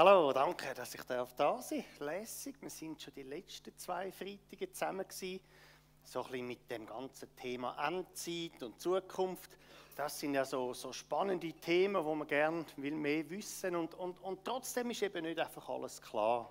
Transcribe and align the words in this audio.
Hallo, 0.00 0.32
danke, 0.32 0.72
dass 0.76 0.94
ich 0.94 1.02
da 1.02 1.26
sein 1.26 1.34
darf. 1.36 1.98
Lässig. 1.98 2.54
Wir 2.60 2.70
sind 2.70 3.02
schon 3.02 3.12
die 3.14 3.24
letzten 3.24 3.76
zwei 3.76 4.12
Freitage 4.12 4.70
zusammen 4.70 5.04
gewesen. 5.04 5.40
So 6.04 6.20
ein 6.20 6.30
bisschen 6.30 6.46
mit 6.46 6.70
dem 6.70 6.86
ganzen 6.86 7.34
Thema 7.34 7.74
Endzeit 7.84 8.62
und 8.62 8.80
Zukunft. 8.80 9.50
Das 9.96 10.20
sind 10.20 10.34
ja 10.34 10.44
so, 10.44 10.72
so 10.72 10.92
spannende 10.92 11.52
Themen, 11.52 12.04
wo 12.04 12.14
man 12.14 12.28
gerne 12.28 12.64
mehr 12.76 13.28
wissen 13.28 13.74
und, 13.74 13.92
und, 13.94 14.22
und 14.22 14.44
trotzdem 14.44 14.88
ist 14.90 15.02
eben 15.02 15.24
nicht 15.24 15.40
einfach 15.40 15.68
alles 15.68 16.00
klar. 16.00 16.48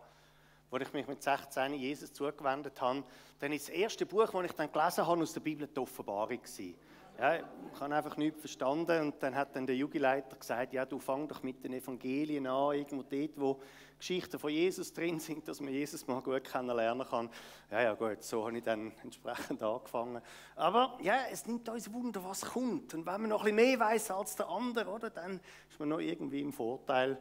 Als 0.69 0.83
ich 0.85 0.91
mich 0.91 1.07
mit 1.07 1.23
16 1.23 1.73
Jesus 1.75 2.11
zugewendet 2.11 2.81
habe, 2.81 3.05
dann 3.39 3.53
ist 3.53 3.69
das 3.69 3.75
erste 3.75 4.05
Buch, 4.05 4.29
das 4.29 4.43
ich 4.43 4.51
dann 4.51 4.69
gelesen 4.69 5.07
habe, 5.07 5.21
aus 5.21 5.31
der 5.31 5.39
Bibel 5.39 5.69
die 5.73 5.79
Offenbarung 5.79 6.41
gewesen. 6.41 6.75
Ja, 7.19 7.35
ich 7.37 7.81
habe 7.81 7.95
einfach 7.95 8.15
nichts 8.15 8.41
verstanden 8.41 9.01
und 9.01 9.23
dann 9.23 9.33
hat 9.33 9.55
dann 9.55 9.65
der 9.65 9.75
Jugendleiter 9.75 10.35
gesagt, 10.35 10.71
ja, 10.73 10.85
du 10.85 10.99
fang 10.99 11.27
doch 11.27 11.41
mit 11.41 11.63
den 11.63 11.73
Evangelien 11.73 12.45
an, 12.45 12.75
irgendwo 12.75 13.01
dort, 13.01 13.31
wo 13.37 13.59
Geschichten 13.97 14.37
von 14.37 14.51
Jesus 14.51 14.93
drin 14.93 15.19
sind, 15.19 15.47
dass 15.47 15.59
man 15.59 15.73
Jesus 15.73 16.05
mal 16.05 16.21
gut 16.21 16.43
kennenlernen 16.43 17.07
kann. 17.07 17.29
Ja, 17.71 17.81
ja, 17.81 17.93
gut, 17.95 18.21
so 18.21 18.45
habe 18.45 18.55
ich 18.59 18.63
dann 18.63 18.91
entsprechend 19.03 19.63
angefangen. 19.63 20.21
Aber 20.55 20.95
ja, 21.01 21.21
es 21.31 21.47
nimmt 21.47 21.67
uns 21.69 21.91
Wunder, 21.91 22.23
was 22.23 22.41
kommt. 22.41 22.93
Und 22.93 23.07
wenn 23.07 23.21
man 23.21 23.29
noch 23.31 23.43
ein 23.43 23.55
bisschen 23.55 23.69
mehr 23.69 23.79
weiß 23.79 24.11
als 24.11 24.35
der 24.35 24.47
andere, 24.49 24.87
oder, 24.87 25.09
dann 25.09 25.39
ist 25.71 25.79
man 25.79 25.89
noch 25.89 25.99
irgendwie 25.99 26.41
im 26.41 26.53
Vorteil. 26.53 27.17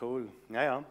Cool, 0.00 0.32
ja, 0.48 0.64
ja. 0.64 0.84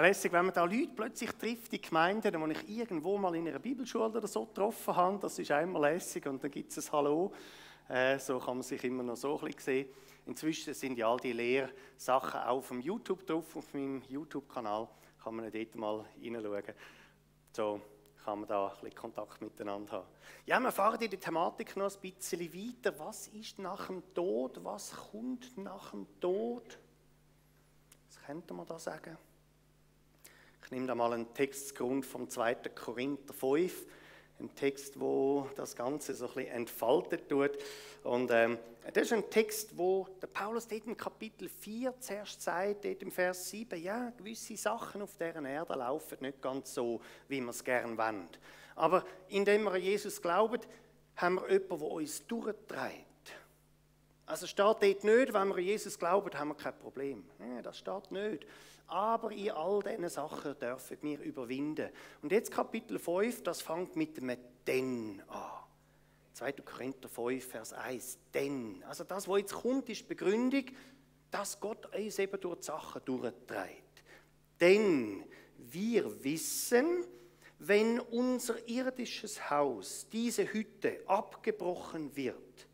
Lässig, 0.00 0.32
wenn 0.32 0.46
man 0.46 0.54
da 0.54 0.64
Leute 0.64 0.92
plötzlich 0.96 1.30
trifft, 1.32 1.70
die 1.70 1.80
Gemeinden, 1.82 2.32
die 2.32 2.52
ich 2.52 2.78
irgendwo 2.78 3.18
mal 3.18 3.34
in 3.34 3.46
einer 3.46 3.58
Bibelschule 3.58 4.06
oder 4.06 4.26
so 4.26 4.46
getroffen 4.46 4.96
habe, 4.96 5.18
das 5.18 5.38
ist 5.38 5.50
einmal 5.50 5.92
lässig 5.92 6.26
und 6.26 6.42
dann 6.42 6.50
gibt 6.50 6.74
es 6.74 6.88
ein 6.88 6.92
Hallo. 6.92 7.30
Äh, 7.88 8.18
so 8.18 8.38
kann 8.38 8.56
man 8.56 8.62
sich 8.62 8.82
immer 8.84 9.02
noch 9.02 9.16
so 9.16 9.38
ein 9.38 9.46
bisschen 9.46 9.60
sehen. 9.60 9.88
Inzwischen 10.26 10.74
sind 10.74 10.96
ja 10.96 11.10
all 11.10 11.18
die 11.18 11.32
Lehrsachen 11.32 12.40
auf 12.40 12.68
dem 12.68 12.80
YouTube 12.80 13.26
drauf, 13.26 13.56
auf 13.56 13.74
meinem 13.74 14.02
YouTube-Kanal. 14.08 14.88
Kann 15.22 15.36
man 15.36 15.50
dort 15.50 15.74
mal 15.74 16.04
reinschauen. 16.22 16.74
So 17.52 17.80
kann 18.24 18.40
man 18.40 18.48
da 18.48 18.68
ein 18.68 18.74
bisschen 18.74 18.94
Kontakt 18.94 19.40
miteinander 19.40 19.92
haben. 19.92 20.06
Ja, 20.46 20.60
wir 20.60 20.70
fahren 20.70 21.00
in 21.00 21.10
der 21.10 21.20
Thematik 21.20 21.76
noch 21.76 21.92
ein 21.92 22.00
bisschen 22.00 22.40
weiter. 22.54 22.98
Was 22.98 23.28
ist 23.28 23.58
nach 23.58 23.88
dem 23.88 24.02
Tod? 24.14 24.62
Was 24.64 24.92
kommt 24.92 25.56
nach 25.58 25.90
dem 25.90 26.06
Tod? 26.20 26.78
Was 28.06 28.22
könnte 28.22 28.54
man 28.54 28.66
da 28.66 28.78
sagen? 28.78 29.18
Ich 30.64 30.70
nehme 30.70 30.86
da 30.86 30.94
mal 30.94 31.12
einen 31.12 31.34
Textgrund 31.34 32.06
vom 32.06 32.28
2. 32.28 32.54
Korinther 32.74 33.34
5 33.34 33.86
ein 34.42 34.54
Text, 34.54 34.98
wo 34.98 35.48
das 35.56 35.76
Ganze 35.76 36.14
so 36.14 36.26
ein 36.26 36.34
bisschen 36.34 36.50
entfaltet 36.52 37.28
tut. 37.28 37.52
Und 38.02 38.30
ähm, 38.32 38.58
das 38.92 39.04
ist 39.04 39.12
ein 39.12 39.30
Text, 39.30 39.76
wo 39.76 40.08
der 40.20 40.26
Paulus 40.26 40.66
dort 40.66 40.86
im 40.86 40.96
Kapitel 40.96 41.48
4 41.48 41.94
zuerst 42.00 42.42
sagt, 42.42 42.84
dort 42.84 43.02
im 43.02 43.10
Vers 43.10 43.48
7, 43.50 43.80
ja, 43.80 44.10
gewisse 44.16 44.56
Sachen 44.56 45.02
auf 45.02 45.16
deren 45.16 45.44
Erde 45.44 45.74
laufen 45.74 46.18
nicht 46.20 46.42
ganz 46.42 46.74
so, 46.74 47.00
wie 47.28 47.40
wir 47.40 47.50
es 47.50 47.62
gerne 47.62 47.96
wollen. 47.96 48.28
Aber 48.74 49.04
indem 49.28 49.64
wir 49.64 49.72
an 49.72 49.80
Jesus 49.80 50.20
glauben, 50.20 50.60
haben 51.16 51.36
wir 51.36 51.50
jemanden, 51.50 51.78
der 51.78 51.88
uns 51.88 52.26
durchtreibt. 52.26 53.06
Also 54.26 54.46
steht 54.46 54.64
dort 54.64 54.82
nicht, 54.82 55.04
wenn 55.06 55.48
wir 55.48 55.54
an 55.56 55.62
Jesus 55.62 55.98
glauben, 55.98 56.36
haben 56.38 56.48
wir 56.48 56.54
kein 56.54 56.78
Problem. 56.78 57.24
Nee, 57.38 57.62
das 57.62 57.78
steht 57.78 58.10
nicht 58.10 58.46
aber 58.86 59.32
in 59.32 59.50
all 59.50 59.82
diesen 59.82 60.08
Sachen 60.08 60.58
dürfen 60.58 60.98
wir 61.02 61.20
überwinden. 61.20 61.90
Und 62.22 62.32
jetzt 62.32 62.50
Kapitel 62.50 62.98
5, 62.98 63.42
das 63.42 63.62
fängt 63.62 63.96
mit 63.96 64.16
dem 64.16 64.36
Denn 64.66 65.22
an. 65.28 65.62
2. 66.34 66.52
Korinther 66.52 67.08
5, 67.08 67.44
Vers 67.44 67.72
1, 67.72 68.18
Denn. 68.32 68.82
Also 68.84 69.04
das, 69.04 69.28
was 69.28 69.38
jetzt 69.38 69.54
kommt, 69.54 69.88
ist 69.88 70.08
Begründung, 70.08 70.64
dass 71.30 71.58
Gott 71.60 71.94
uns 71.94 72.18
eben 72.18 72.40
durch 72.40 72.58
die 72.60 72.66
Sachen 72.66 73.02
durchtreibt. 73.04 74.02
Denn 74.60 75.24
wir 75.56 76.24
wissen, 76.24 77.04
wenn 77.58 78.00
unser 78.00 78.68
irdisches 78.68 79.50
Haus, 79.50 80.06
diese 80.10 80.52
Hütte, 80.52 81.00
abgebrochen 81.06 82.14
wird, 82.16 82.66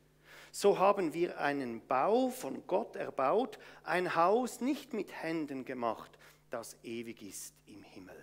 so 0.58 0.76
haben 0.76 1.14
wir 1.14 1.38
einen 1.38 1.86
Bau 1.86 2.30
von 2.30 2.66
Gott 2.66 2.96
erbaut, 2.96 3.60
ein 3.84 4.16
Haus 4.16 4.60
nicht 4.60 4.92
mit 4.92 5.12
Händen 5.22 5.64
gemacht, 5.64 6.19
das 6.50 6.76
ewig 6.82 7.22
ist 7.22 7.54
im 7.66 7.84
Himmel. 7.84 8.16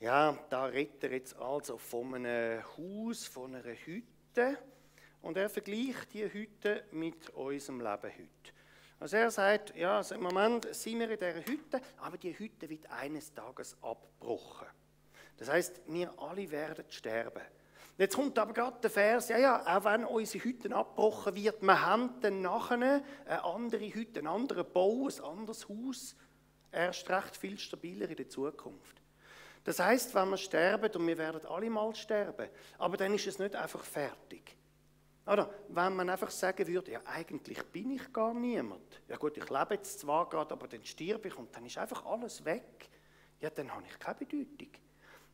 Ja, 0.00 0.38
da 0.48 0.64
redet 0.64 1.04
er 1.04 1.12
jetzt 1.12 1.36
also 1.36 1.76
von 1.76 2.14
einem 2.14 2.62
Haus, 2.78 3.26
von 3.26 3.54
einer 3.54 3.74
Hütte 3.74 4.56
und 5.20 5.36
er 5.36 5.50
vergleicht 5.50 6.14
die 6.14 6.32
Hütte 6.32 6.84
mit 6.90 7.28
unserem 7.28 7.80
Leben 7.80 8.02
heute. 8.04 8.52
Also 9.00 9.18
er 9.18 9.30
sagt, 9.30 9.76
ja, 9.76 9.98
also 9.98 10.14
im 10.14 10.22
Moment 10.22 10.74
sind 10.74 11.00
wir 11.00 11.10
in 11.10 11.18
dieser 11.18 11.44
Hütte, 11.44 11.82
aber 11.98 12.16
die 12.16 12.38
Hütte 12.38 12.66
wird 12.70 12.90
eines 12.90 13.34
Tages 13.34 13.76
abgebrochen. 13.82 14.68
Das 15.36 15.50
heißt, 15.50 15.82
wir 15.86 16.18
alle 16.18 16.50
werden 16.50 16.86
sterben. 16.88 17.42
Jetzt 17.98 18.14
kommt 18.14 18.38
aber 18.38 18.52
gerade 18.52 18.78
der 18.80 18.90
Vers, 18.90 19.28
ja, 19.28 19.38
ja, 19.38 19.76
auch 19.76 19.84
wenn 19.84 20.04
unsere 20.04 20.44
Hütte 20.44 20.72
abgebrochen 20.72 21.34
wird, 21.34 21.60
wir 21.60 21.84
haben 21.84 22.20
dann 22.20 22.40
nachher 22.42 23.02
eine 23.26 23.44
andere 23.44 23.92
Hütte, 23.92 24.20
einen 24.20 24.28
anderen 24.28 24.64
Bau, 24.72 25.08
ein 25.08 25.24
anderes 25.24 25.68
Haus, 25.68 26.14
erst 26.70 27.10
recht 27.10 27.36
viel 27.36 27.58
stabiler 27.58 28.08
in 28.08 28.14
der 28.14 28.28
Zukunft. 28.28 29.02
Das 29.64 29.80
heißt, 29.80 30.14
wenn 30.14 30.30
wir 30.30 30.36
sterben, 30.36 30.92
und 30.94 31.06
wir 31.08 31.18
werden 31.18 31.44
alle 31.46 31.68
mal 31.68 31.92
sterben, 31.96 32.48
aber 32.78 32.96
dann 32.96 33.14
ist 33.14 33.26
es 33.26 33.40
nicht 33.40 33.56
einfach 33.56 33.82
fertig. 33.82 34.56
Oder 35.26 35.50
wenn 35.68 35.96
man 35.96 36.08
einfach 36.08 36.30
sagen 36.30 36.66
würde, 36.68 36.92
ja, 36.92 37.00
eigentlich 37.04 37.62
bin 37.64 37.90
ich 37.90 38.12
gar 38.12 38.32
niemand. 38.32 39.02
Ja 39.08 39.16
gut, 39.16 39.36
ich 39.36 39.50
lebe 39.50 39.74
jetzt 39.74 39.98
zwar 39.98 40.28
gerade, 40.28 40.52
aber 40.52 40.68
dann 40.68 40.84
stirb 40.84 41.26
ich 41.26 41.36
und 41.36 41.54
dann 41.54 41.66
ist 41.66 41.76
einfach 41.76 42.06
alles 42.06 42.44
weg. 42.44 42.88
Ja, 43.40 43.50
dann 43.50 43.74
habe 43.74 43.82
ich 43.86 43.98
keine 43.98 44.14
Bedeutung. 44.14 44.70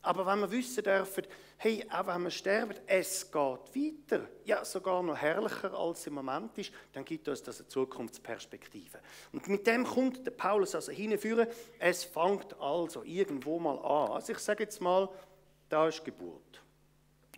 Aber 0.04 0.26
wenn 0.26 0.40
wir 0.40 0.50
wissen 0.50 0.84
dürfen, 0.84 1.24
hey, 1.56 1.84
auch 1.90 2.06
wenn 2.06 2.24
wir 2.24 2.30
sterben, 2.30 2.74
es 2.86 3.24
geht 3.32 3.34
weiter, 3.34 4.28
ja, 4.44 4.62
sogar 4.62 5.02
noch 5.02 5.16
herrlicher 5.16 5.72
als 5.72 6.06
im 6.06 6.14
Moment 6.14 6.56
ist, 6.58 6.72
dann 6.92 7.06
gibt 7.06 7.26
uns 7.26 7.42
das 7.42 7.60
eine 7.60 7.68
Zukunftsperspektive. 7.68 9.00
Und 9.32 9.48
mit 9.48 9.66
dem 9.66 9.84
kommt 9.84 10.26
der 10.26 10.32
Paulus 10.32 10.74
also 10.74 10.92
hinführen, 10.92 11.48
es 11.78 12.04
fängt 12.04 12.54
also 12.60 13.02
irgendwo 13.02 13.58
mal 13.58 13.78
an. 13.78 14.12
Also 14.12 14.32
ich 14.32 14.38
sage 14.40 14.64
jetzt 14.64 14.80
mal, 14.82 15.08
da 15.70 15.88
ist 15.88 16.04
Geburt. 16.04 16.62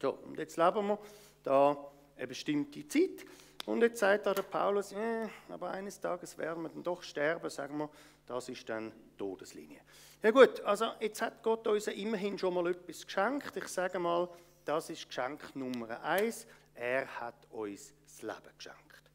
So, 0.03 0.11
und 0.11 0.37
jetzt 0.37 0.57
leben 0.57 0.89
wir 0.89 0.99
da 1.45 1.77
eine 2.17 2.27
bestimmte 2.27 2.87
Zeit. 2.89 3.25
Und 3.67 3.83
jetzt 3.83 3.99
sagt 3.99 4.27
da 4.27 4.33
der 4.33 4.43
Paulus, 4.43 4.93
eh, 4.93 5.29
aber 5.49 5.71
eines 5.73 6.01
Tages 6.01 6.39
werden 6.39 6.63
wir 6.63 6.69
dann 6.69 6.85
doch 6.85 7.03
sterben, 7.03 7.51
sagen 7.51 7.77
wir, 7.79 7.91
das 8.25 8.49
ist 8.49 8.69
dann 8.69 8.93
Todeslinie. 9.19 9.81
Ja 10.23 10.31
gut, 10.31 10.61
also 10.61 10.93
jetzt 11.01 11.21
hat 11.21 11.43
Gott 11.43 11.67
uns 11.67 11.89
immerhin 11.89 12.39
schon 12.39 12.55
mal 12.55 12.69
etwas 12.69 13.05
geschenkt. 13.05 13.57
Ich 13.57 13.69
sage 13.69 13.99
mal, 13.99 14.29
das 14.65 14.89
ist 14.89 15.09
Geschenk 15.09 15.55
Nummer 15.57 16.01
eins. 16.03 16.47
Er 16.75 17.07
hat 17.21 17.35
uns 17.51 17.93
das 18.05 18.23
Leben 18.23 18.57
geschenkt. 18.57 19.11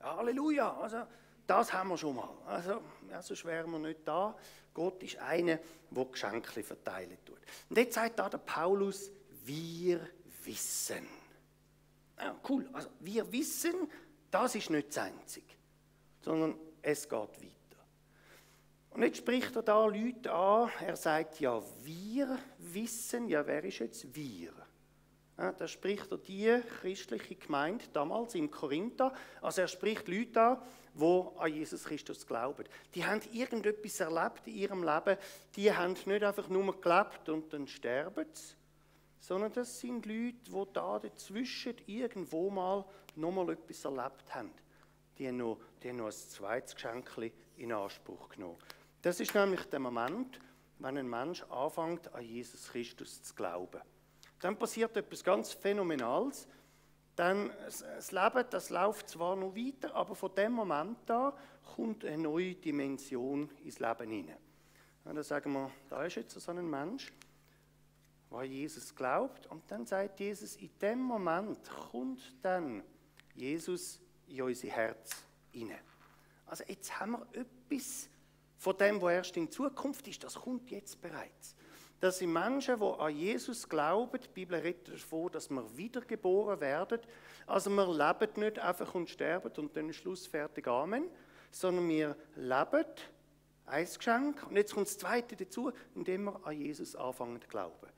Halleluja! 0.00 0.76
Also, 0.78 1.02
das 1.46 1.72
haben 1.72 1.88
wir 1.88 1.98
schon 1.98 2.16
mal. 2.16 2.28
Also, 2.46 2.82
ja, 3.10 3.22
sonst 3.22 3.44
wären 3.44 3.70
wir 3.70 3.78
nicht 3.78 4.00
da. 4.04 4.36
Gott 4.74 5.02
ist 5.02 5.16
einer, 5.18 5.58
der 5.90 6.04
Geschenke 6.04 6.62
verteilen 6.62 7.16
tut. 7.24 7.38
Und 7.70 7.78
jetzt 7.78 7.94
sagt 7.94 8.18
da 8.18 8.28
der 8.28 8.38
Paulus, 8.38 9.10
wir 9.44 10.00
wissen. 10.44 11.06
Ja, 12.18 12.36
cool. 12.48 12.68
Also, 12.72 12.88
wir 13.00 13.30
wissen, 13.30 13.74
das 14.30 14.54
ist 14.54 14.70
nicht 14.70 14.88
das 14.88 14.98
Einzige, 14.98 15.54
sondern 16.20 16.58
es 16.82 17.08
geht 17.08 17.12
weiter. 17.12 17.56
Und 18.90 19.02
jetzt 19.02 19.18
spricht 19.18 19.54
er 19.54 19.62
da 19.62 19.84
Leute 19.84 20.32
an, 20.32 20.70
er 20.80 20.96
sagt, 20.96 21.40
ja, 21.40 21.62
wir 21.82 22.38
wissen, 22.58 23.28
ja, 23.28 23.46
wer 23.46 23.62
ist 23.64 23.80
jetzt 23.80 24.14
wir? 24.14 24.52
Ja, 25.38 25.52
da 25.52 25.68
spricht 25.68 26.10
er 26.10 26.16
die 26.16 26.62
christliche 26.80 27.34
Gemeinde 27.34 27.84
damals 27.92 28.34
in 28.34 28.50
Korinther, 28.50 29.12
also 29.42 29.60
er 29.60 29.68
spricht 29.68 30.08
Leute 30.08 30.40
an, 30.40 30.58
die 30.94 31.38
an 31.38 31.52
Jesus 31.52 31.84
Christus 31.84 32.26
glauben. 32.26 32.64
Die 32.94 33.04
haben 33.04 33.20
irgendetwas 33.32 34.00
erlebt 34.00 34.46
in 34.46 34.54
ihrem 34.54 34.82
Leben, 34.82 35.18
die 35.54 35.70
haben 35.70 35.94
nicht 36.06 36.22
einfach 36.22 36.48
nur 36.48 36.80
gelebt 36.80 37.28
und 37.28 37.52
dann 37.52 37.66
sterben 37.66 38.24
sie, 38.32 38.54
sondern 39.20 39.52
das 39.52 39.80
sind 39.80 40.06
Leute, 40.06 40.34
die 40.46 40.72
da 40.72 40.98
dazwischen 40.98 41.74
irgendwo 41.86 42.50
mal 42.50 42.84
nochmal 43.14 43.50
etwas 43.50 43.84
erlebt 43.84 44.34
haben. 44.34 44.52
Die 45.18 45.28
haben 45.28 45.38
noch, 45.38 45.58
die 45.82 45.88
haben 45.88 45.96
noch 45.96 46.06
ein 46.06 46.12
zweites 46.12 46.74
Geschenk 46.74 47.10
in 47.56 47.72
Anspruch 47.72 48.28
genommen. 48.28 48.58
Das 49.02 49.20
ist 49.20 49.34
nämlich 49.34 49.64
der 49.66 49.80
Moment, 49.80 50.40
wenn 50.78 50.98
ein 50.98 51.08
Mensch 51.08 51.42
anfängt, 51.44 52.12
an 52.12 52.22
Jesus 52.22 52.68
Christus 52.68 53.22
zu 53.22 53.34
glauben. 53.34 53.80
Dann 54.40 54.58
passiert 54.58 54.96
etwas 54.96 55.24
ganz 55.24 55.52
Phänomenales. 55.52 56.46
Dann 57.14 57.50
das 57.68 58.12
Leben, 58.12 58.44
das 58.50 58.68
läuft 58.68 59.08
zwar 59.08 59.36
noch 59.36 59.56
weiter, 59.56 59.94
aber 59.94 60.14
von 60.14 60.34
dem 60.34 60.52
Moment 60.52 61.10
an 61.10 61.32
kommt 61.74 62.04
eine 62.04 62.22
neue 62.22 62.54
Dimension 62.54 63.50
ins 63.64 63.78
Leben 63.78 64.10
hinein. 64.10 64.36
Und 65.04 65.14
dann 65.14 65.24
sagen 65.24 65.52
wir, 65.52 65.70
da 65.88 66.04
ist 66.04 66.16
jetzt 66.16 66.38
so 66.38 66.50
ein 66.50 66.68
Mensch, 66.68 67.12
an 68.30 68.50
Jesus 68.50 68.94
glaubt, 68.94 69.46
und 69.46 69.62
dann 69.70 69.86
sagt 69.86 70.20
Jesus, 70.20 70.56
in 70.56 70.70
dem 70.80 71.00
Moment 71.00 71.58
kommt 71.90 72.20
dann 72.42 72.82
Jesus 73.34 74.00
in 74.26 74.42
unser 74.42 74.68
Herz 74.68 75.24
hinein. 75.52 75.78
Also 76.46 76.64
jetzt 76.66 76.98
haben 76.98 77.12
wir 77.12 77.26
etwas 77.32 78.08
von 78.58 78.76
dem, 78.76 79.00
was 79.00 79.12
erst 79.12 79.36
in 79.36 79.50
Zukunft 79.50 80.06
ist, 80.08 80.24
das 80.24 80.34
kommt 80.34 80.70
jetzt 80.70 81.00
bereits. 81.00 81.54
Das 82.00 82.18
sind 82.18 82.32
Menschen, 82.32 82.78
die 82.78 82.84
an 82.84 83.16
Jesus 83.16 83.68
glauben. 83.68 84.20
Die 84.20 84.28
Bibel 84.28 84.58
redet 84.58 84.88
davon, 84.88 85.32
dass 85.32 85.48
wir 85.48 85.76
wiedergeboren 85.76 86.60
werden. 86.60 87.00
Also 87.46 87.70
wir 87.70 87.86
leben 87.86 88.40
nicht 88.40 88.58
einfach 88.58 88.94
und 88.94 89.08
sterben 89.08 89.50
und 89.56 89.76
dann 89.76 89.92
Schluss, 89.92 90.26
fertig, 90.26 90.68
Amen. 90.68 91.08
Sondern 91.50 91.88
wir 91.88 92.16
leben, 92.34 92.84
ein 93.64 93.86
Geschenk. 93.86 94.46
Und 94.46 94.56
jetzt 94.56 94.74
kommt 94.74 94.88
das 94.88 94.98
Zweite 94.98 95.36
dazu, 95.36 95.72
indem 95.94 96.24
wir 96.24 96.46
an 96.46 96.60
Jesus 96.60 96.94
anfangen 96.94 97.40
zu 97.40 97.48
glauben. 97.48 97.88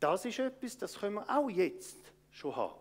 Das 0.00 0.24
ist 0.24 0.38
etwas, 0.38 0.78
das 0.78 0.98
können 0.98 1.16
wir 1.16 1.30
auch 1.30 1.50
jetzt 1.50 1.98
schon 2.30 2.56
haben. 2.56 2.80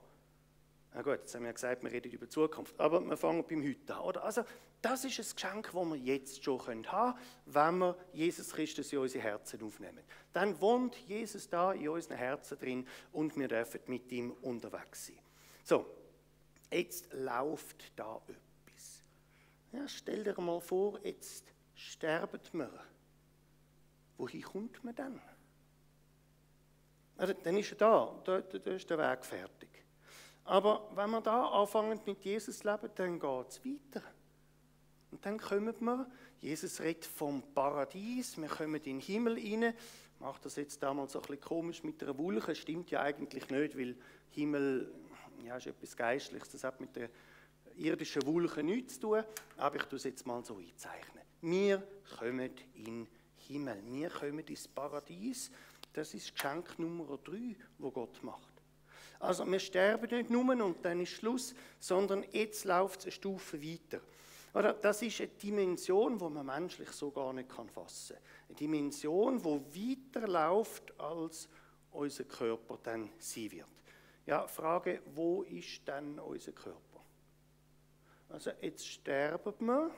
Na 0.93 1.01
gut, 1.01 1.19
jetzt 1.19 1.35
haben 1.35 1.43
wir 1.43 1.53
gesagt, 1.53 1.83
wir 1.83 1.91
reden 1.91 2.11
über 2.11 2.27
Zukunft, 2.29 2.79
aber 2.79 2.99
wir 3.01 3.17
fangen 3.17 3.45
beim 3.47 3.63
Heute 3.63 3.95
an. 3.95 4.01
Oder? 4.01 4.23
Also, 4.23 4.43
das 4.81 5.03
ist 5.03 5.19
ein 5.19 5.35
Geschenk, 5.35 5.71
das 5.73 5.73
wir 5.73 5.95
jetzt 5.97 6.43
schon 6.43 6.65
haben 6.65 6.83
können, 6.83 7.13
wenn 7.45 7.77
wir 7.79 7.97
Jesus 8.13 8.51
Christus 8.51 8.91
in 8.93 8.99
unsere 8.99 9.23
Herzen 9.23 9.61
aufnehmen. 9.61 10.03
Dann 10.31 10.59
wohnt 10.61 10.95
Jesus 10.95 11.49
da 11.49 11.73
in 11.73 11.89
unseren 11.89 12.17
Herzen 12.17 12.57
drin 12.57 12.87
und 13.11 13.37
wir 13.37 13.47
dürfen 13.49 13.81
mit 13.87 14.11
ihm 14.11 14.31
unterwegs 14.41 15.07
sein. 15.07 15.19
So, 15.63 15.85
jetzt 16.71 17.11
läuft 17.13 17.91
da 17.97 18.21
etwas. 18.27 19.03
Ja, 19.73 19.87
stell 19.87 20.23
dir 20.23 20.39
mal 20.39 20.61
vor, 20.61 20.99
jetzt 21.03 21.43
sterben 21.75 22.39
wir. 22.53 22.71
Wohin 24.17 24.41
kommt 24.41 24.83
man 24.83 24.95
dann? 24.95 25.21
Also, 27.19 27.33
dann 27.43 27.57
ist 27.57 27.71
er 27.71 27.77
da, 27.77 28.15
da, 28.23 28.39
da 28.39 28.71
ist 28.71 28.89
der 28.89 28.97
Weg 28.97 29.25
fertig. 29.25 29.69
Aber 30.45 30.89
wenn 30.95 31.09
wir 31.11 31.21
da 31.21 31.47
anfangen 31.47 31.99
mit 32.05 32.23
Jesus 32.23 32.63
leben, 32.63 32.89
dann 32.95 33.19
geht 33.19 33.49
es 33.49 33.65
weiter. 33.65 34.03
Und 35.11 35.25
dann 35.25 35.37
kommen 35.37 35.75
wir, 35.81 36.09
Jesus 36.39 36.79
redet 36.79 37.05
vom 37.05 37.43
Paradies, 37.53 38.37
wir 38.37 38.47
kommen 38.47 38.75
in 38.75 38.83
den 38.83 38.99
Himmel 38.99 39.33
rein. 39.33 39.73
Macht 40.19 40.45
das 40.45 40.55
jetzt 40.55 40.81
damals 40.81 41.11
so 41.11 41.19
ein 41.19 41.23
bisschen 41.23 41.41
komisch 41.41 41.83
mit 41.83 42.01
der 42.01 42.17
Wolke, 42.17 42.55
stimmt 42.55 42.89
ja 42.89 43.01
eigentlich 43.01 43.49
nicht, 43.49 43.77
weil 43.77 43.95
Himmel 44.31 44.89
ja, 45.43 45.57
ist 45.57 45.67
etwas 45.67 45.95
Geistliches, 45.97 46.49
das 46.49 46.63
hat 46.63 46.79
mit 46.79 46.95
der 46.95 47.09
irdischen 47.75 48.25
Wolke 48.25 48.63
nichts 48.63 48.95
zu 48.95 49.01
tun, 49.01 49.23
aber 49.57 49.75
ich 49.75 49.83
tue 49.83 49.97
es 49.97 50.03
jetzt 50.05 50.25
mal 50.25 50.43
so 50.43 50.57
einzeichnen. 50.57 51.23
Wir 51.41 51.83
kommen 52.17 52.51
in 52.75 52.83
den 52.85 53.07
Himmel, 53.47 53.81
wir 53.85 54.09
kommen 54.09 54.39
ins 54.39 54.67
Paradies. 54.67 55.51
Das 55.99 56.13
ist 56.13 56.33
Geschenk 56.33 56.79
Nummer 56.79 57.17
drei, 57.17 57.57
wo 57.77 57.91
Gott 57.91 58.23
macht. 58.23 58.53
Also 59.19 59.45
wir 59.45 59.59
sterben 59.59 60.09
nicht 60.09 60.29
nur 60.29 60.49
und 60.49 60.77
dann 60.85 61.01
ist 61.01 61.11
Schluss, 61.11 61.53
sondern 61.77 62.23
jetzt 62.31 62.63
läuft 62.63 63.01
es 63.01 63.05
eine 63.07 63.11
Stufe 63.11 63.61
weiter. 63.61 63.99
Oder 64.53 64.71
das 64.71 65.01
ist 65.01 65.19
eine 65.19 65.27
Dimension, 65.27 66.17
die 66.17 66.29
man 66.29 66.45
menschlich 66.45 66.89
so 66.91 67.11
gar 67.11 67.33
nicht 67.33 67.51
fassen 67.51 68.15
kann. 68.15 68.25
Eine 68.47 68.55
Dimension, 68.55 69.43
die 69.43 70.13
weiterläuft, 70.13 70.97
als 70.97 71.49
unser 71.91 72.23
Körper 72.23 72.79
dann 72.81 73.09
sein 73.19 73.51
wird. 73.51 73.67
Ja, 74.25 74.47
Frage, 74.47 75.01
wo 75.13 75.41
ist 75.41 75.81
dann 75.83 76.17
unser 76.17 76.53
Körper? 76.53 77.03
Also 78.29 78.51
jetzt 78.61 78.87
sterben 78.87 79.53
wir 79.65 79.91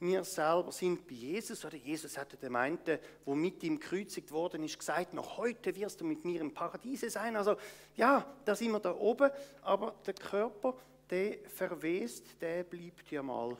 wir 0.00 0.22
selber 0.24 0.70
sind 0.70 1.06
bei 1.06 1.14
Jesus, 1.14 1.64
oder 1.64 1.76
Jesus 1.76 2.16
hatte 2.16 2.36
dem 2.36 2.54
einen, 2.54 2.78
wo 3.24 3.34
mit 3.34 3.62
ihm 3.64 3.80
gekreuzigt 3.80 4.30
worden 4.30 4.62
ist, 4.62 4.78
gesagt, 4.78 5.12
noch 5.12 5.38
heute 5.38 5.74
wirst 5.74 6.00
du 6.00 6.04
mit 6.04 6.24
mir 6.24 6.40
im 6.40 6.54
Paradiese 6.54 7.10
sein. 7.10 7.36
Also 7.36 7.56
ja, 7.96 8.24
da 8.44 8.54
sind 8.54 8.70
wir 8.70 8.80
da 8.80 8.94
oben, 8.94 9.30
aber 9.62 9.94
der 10.06 10.14
Körper, 10.14 10.74
der 11.10 11.38
verwest, 11.48 12.24
der 12.40 12.62
bleibt 12.62 13.10
ja 13.10 13.22
mal 13.22 13.56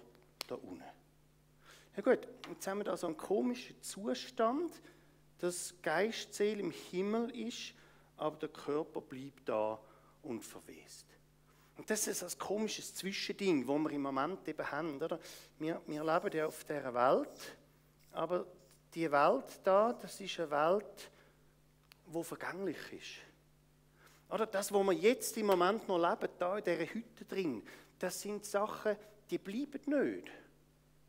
da 0.46 0.54
unten. 0.54 0.84
Ja 1.96 2.02
gut, 2.02 2.28
jetzt 2.48 2.66
haben 2.68 2.78
wir 2.78 2.84
da 2.84 2.96
so 2.96 3.08
einen 3.08 3.16
komischen 3.16 3.82
Zustand, 3.82 4.70
dass 5.38 5.74
Geist, 5.82 6.38
im 6.40 6.70
Himmel 6.70 7.30
ist, 7.30 7.74
aber 8.16 8.36
der 8.36 8.48
Körper 8.50 9.00
bleibt 9.00 9.48
da 9.48 9.80
und 10.22 10.44
verwest. 10.44 11.07
Und 11.78 11.88
das 11.88 12.08
ist 12.08 12.24
ein 12.24 12.38
komisches 12.38 12.92
Zwischending, 12.92 13.66
wo 13.66 13.78
wir 13.78 13.90
im 13.92 14.02
Moment 14.02 14.46
eben 14.48 14.70
haben. 14.70 15.00
Oder? 15.00 15.18
Wir, 15.58 15.80
wir 15.86 16.04
leben 16.04 16.36
ja 16.36 16.46
auf 16.46 16.64
dieser 16.64 16.92
Welt, 16.92 17.56
aber 18.12 18.46
die 18.94 19.10
Welt 19.10 19.60
da, 19.62 19.92
das 19.92 20.20
ist 20.20 20.40
eine 20.40 20.50
Welt, 20.50 21.10
die 22.04 22.24
vergänglich 22.24 22.92
ist. 22.92 23.28
Oder 24.28 24.46
das, 24.46 24.72
was 24.72 24.86
wir 24.86 24.92
jetzt 24.92 25.36
im 25.36 25.46
Moment 25.46 25.86
noch 25.88 25.98
leben, 25.98 26.32
da 26.38 26.58
in 26.58 26.64
dieser 26.64 26.92
Hütte 26.92 27.24
drin, 27.24 27.62
das 27.98 28.20
sind 28.20 28.44
Sachen, 28.44 28.96
die 29.30 29.38
bleiben 29.38 29.80
nicht. 29.86 30.30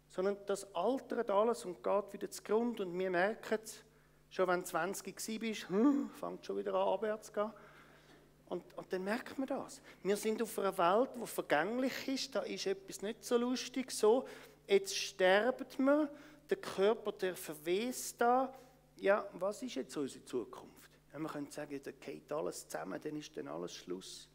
Sondern 0.07 0.38
das 0.45 0.74
altert 0.75 1.31
alles 1.31 1.66
und 1.66 1.83
geht 1.83 2.13
wieder 2.13 2.30
zu 2.30 2.44
Grund 2.44 2.80
und 2.80 2.98
wir 2.98 3.10
merken 3.10 3.60
es, 3.63 3.83
schon 4.30 4.48
wenn 4.48 4.62
du 4.62 4.66
20 4.66 5.39
bist, 5.39 5.68
hm, 5.69 6.12
fängt 6.12 6.45
schon 6.45 6.57
wieder 6.57 6.75
an, 6.75 6.94
abwärts 6.94 7.27
zu 7.27 7.33
gehen. 7.33 7.51
Und, 8.49 8.63
und 8.75 8.91
dann 8.91 9.03
merkt 9.03 9.37
man 9.37 9.47
das. 9.47 9.79
Wir 10.01 10.17
sind 10.17 10.41
auf 10.41 10.57
einer 10.57 10.75
Welt, 10.75 11.11
die 11.21 11.27
vergänglich 11.27 12.07
ist, 12.07 12.35
da 12.35 12.41
ist 12.41 12.65
etwas 12.65 13.01
nicht 13.03 13.23
so 13.23 13.37
lustig. 13.37 13.91
So, 13.91 14.27
jetzt 14.67 14.97
sterbt 14.97 15.77
man, 15.77 16.09
der 16.49 16.57
Körper, 16.57 17.11
der 17.11 17.35
verwest 17.35 18.19
da. 18.19 18.51
Ja, 18.97 19.29
was 19.33 19.61
ist 19.61 19.75
jetzt 19.75 19.95
unsere 19.95 20.25
Zukunft? 20.25 20.89
Ja, 21.13 21.19
man 21.19 21.31
könnte 21.31 21.51
sagen, 21.51 21.79
da 21.83 21.91
geht 21.91 22.31
alles 22.31 22.67
zusammen, 22.67 22.99
dann 23.01 23.15
ist 23.17 23.37
dann 23.37 23.47
alles 23.47 23.75
Schluss. 23.75 24.27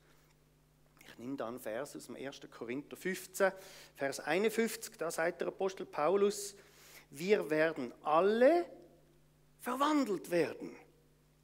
Ich 1.09 1.19
nehme 1.19 1.37
da 1.37 1.49
einen 1.49 1.61
Vers 1.61 1.97
aus 1.97 2.07
dem 2.07 2.17
1. 2.17 2.41
Korinther 2.57 2.97
15, 2.97 3.53
Vers 3.97 4.21
51, 4.21 4.97
da 4.97 5.11
sagt 5.11 5.41
der 5.41 5.49
Apostel 5.49 5.87
Paulus, 5.87 6.55
wir 7.11 7.51
werden 7.51 7.93
alle 8.03 8.65
verwandelt 9.61 10.31
werden. 10.31 10.75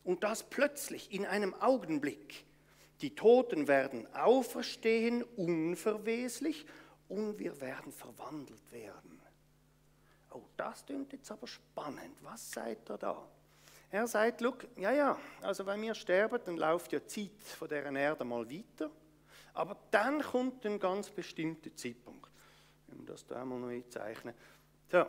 Und 0.03 0.25
das 0.25 0.43
plötzlich 0.43 1.13
in 1.13 1.27
einem 1.27 1.55
Augenblick 1.55 2.45
die 3.03 3.15
Toten 3.15 3.69
werden 3.69 4.07
auferstehen, 4.15 5.23
unverweslich, 5.37 6.67
und 7.09 7.39
wir 7.39 7.61
werden 7.61 7.93
verwandelt 7.93 8.71
werden. 8.71 9.21
Oh, 10.31 10.43
das 10.57 10.87
klingt 10.87 11.13
jetzt 11.13 11.31
aber 11.33 11.47
spannend. 11.47 12.17
Was 12.23 12.53
seid 12.53 12.89
ihr 12.89 12.99
da? 12.99 13.29
Er 13.91 14.07
sagt, 14.07 14.41
look, 14.41 14.67
ja, 14.77 14.93
ja, 14.93 15.19
also 15.43 15.67
wenn 15.67 15.83
wir 15.83 15.95
sterben, 15.95 16.39
dann 16.45 16.57
läuft 16.57 16.93
ja 16.93 17.01
die 17.01 17.07
Zeit 17.09 17.43
von 17.43 17.69
dieser 17.69 17.93
Erde 17.93 18.25
mal 18.25 18.49
weiter. 18.49 18.91
Aber 19.55 19.77
dann 19.91 20.23
kommt 20.23 20.65
ein 20.65 20.79
ganz 20.79 21.11
bestimmter 21.11 21.75
Zeitpunkt. 21.75 22.31
Wenn 22.87 23.01
wir 23.01 23.07
das 23.07 23.27
da 23.27 23.45
mal 23.45 23.59
noch 23.59 23.69
einzeichnen. 23.69 24.35
So, 24.91 25.05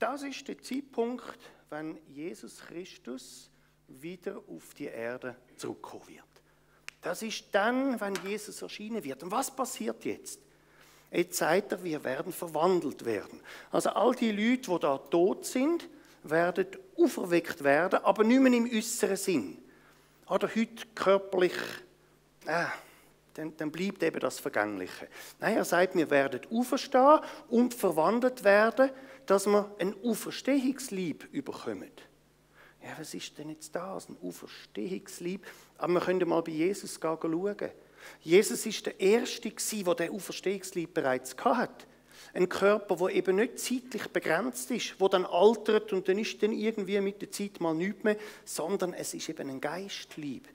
das 0.00 0.22
ist 0.24 0.48
der 0.48 0.60
Zeitpunkt, 0.60 1.38
wenn 1.70 1.98
Jesus 2.08 2.58
Christus 2.58 3.50
wieder 3.86 4.42
auf 4.48 4.74
die 4.74 4.86
Erde 4.86 5.36
zurückkommen 5.56 6.08
wird. 6.08 6.24
Das 7.02 7.22
ist 7.22 7.44
dann, 7.52 8.00
wenn 8.00 8.14
Jesus 8.24 8.60
erschienen 8.60 9.02
wird. 9.04 9.22
Und 9.22 9.30
was 9.30 9.50
passiert 9.50 10.04
jetzt? 10.04 10.40
Jetzt 11.10 11.38
sagt 11.38 11.72
er, 11.72 11.82
wir 11.82 12.02
werden 12.04 12.32
verwandelt 12.32 13.04
werden. 13.04 13.40
Also 13.70 13.90
all 13.90 14.14
die 14.14 14.32
Leute, 14.32 14.70
die 14.70 14.78
da 14.80 14.98
tot 14.98 15.46
sind, 15.46 15.88
werden 16.22 16.66
auferweckt 16.96 17.64
werden, 17.64 18.00
aber 18.02 18.24
nicht 18.24 18.40
mehr 18.40 18.52
im 18.52 18.70
äußeren 18.70 19.16
Sinn. 19.16 19.58
Oder 20.28 20.48
heute 20.48 20.86
körperlich, 20.94 21.54
äh, 22.44 22.66
dann, 23.34 23.56
dann 23.56 23.70
bleibt 23.70 24.02
eben 24.02 24.20
das 24.20 24.40
Vergängliche. 24.40 25.08
Nein, 25.38 25.56
er 25.56 25.64
sagt, 25.64 25.94
wir 25.94 26.10
werden 26.10 26.40
auferstehen 26.50 27.20
und 27.48 27.72
verwandelt 27.72 28.44
werden, 28.44 28.90
dass 29.26 29.46
wir 29.46 29.74
ein 29.78 29.94
Auferstehungslieb 30.04 31.28
überkommen. 31.32 31.90
Ja, 32.82 32.90
was 32.98 33.14
ist 33.14 33.36
denn 33.38 33.50
jetzt 33.50 33.74
das? 33.74 34.08
Ein 34.08 34.16
Auferstehungslieb. 34.22 35.46
Aber 35.78 35.92
wir 35.94 36.00
können 36.00 36.28
mal 36.28 36.42
bei 36.42 36.52
Jesus 36.52 36.98
schauen. 37.00 37.56
Jesus 38.20 38.64
ist 38.66 38.86
der 38.86 39.00
Erste, 39.00 39.50
der 39.50 39.94
den 39.94 40.10
Auferstehungslieb 40.12 40.94
bereits 40.94 41.36
hatte. 41.36 41.86
Ein 42.34 42.48
Körper, 42.48 42.96
der 42.96 43.08
eben 43.16 43.36
nicht 43.36 43.58
zeitlich 43.58 44.06
begrenzt 44.08 44.70
ist, 44.70 45.00
der 45.00 45.08
dann 45.08 45.24
altert 45.24 45.92
und 45.92 46.08
dann 46.08 46.18
ist 46.18 46.42
dann 46.42 46.52
irgendwie 46.52 47.00
mit 47.00 47.22
der 47.22 47.30
Zeit 47.30 47.60
mal 47.60 47.74
nichts 47.74 48.04
mehr, 48.04 48.16
sondern 48.44 48.92
es 48.92 49.14
ist 49.14 49.28
eben 49.28 49.48
ein 49.48 49.60
Geistlieb. 49.60 50.48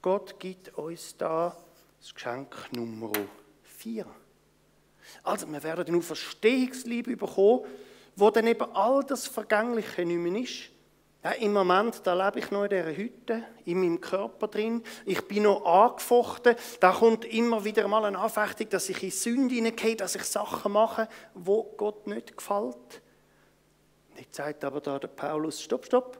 Gott 0.00 0.38
gibt 0.40 0.76
uns 0.76 1.16
da 1.16 1.56
das 2.00 2.14
Geschenk 2.14 2.56
Nummer 2.72 3.12
4. 3.62 4.04
Also, 5.22 5.50
wir 5.50 5.62
werden 5.62 5.84
den 5.84 5.96
Auferstehungslieb 5.96 7.06
bekommen, 7.18 7.66
wo 8.16 8.30
dann 8.30 8.46
eben 8.46 8.70
all 8.74 9.04
das 9.04 9.26
Vergängliche 9.26 10.04
nicht 10.04 10.18
mehr 10.18 10.42
ist, 10.42 10.71
ja, 11.24 11.30
Im 11.32 11.52
Moment, 11.52 12.00
da 12.04 12.14
lebe 12.14 12.40
ich 12.40 12.50
noch 12.50 12.64
in 12.64 12.70
dieser 12.70 12.96
Hütte, 12.96 13.44
in 13.64 13.80
meinem 13.80 14.00
Körper 14.00 14.48
drin. 14.48 14.82
Ich 15.04 15.22
bin 15.28 15.44
noch 15.44 15.64
angefochten. 15.64 16.56
Da 16.80 16.92
kommt 16.92 17.24
immer 17.24 17.64
wieder 17.64 17.86
mal 17.86 18.04
eine 18.04 18.18
Anfechtung, 18.18 18.68
dass 18.70 18.88
ich 18.88 19.00
in 19.04 19.12
Sünde 19.12 19.54
hineingehe, 19.54 19.94
dass 19.94 20.16
ich 20.16 20.24
Sachen 20.24 20.72
mache, 20.72 21.08
wo 21.34 21.62
Gott 21.76 22.08
nicht 22.08 22.36
gefällt. 22.36 23.02
Jetzt 24.16 24.34
sagt 24.34 24.64
aber 24.64 24.80
da 24.80 24.98
der 24.98 25.08
Paulus, 25.08 25.62
stopp, 25.62 25.86
stopp. 25.86 26.18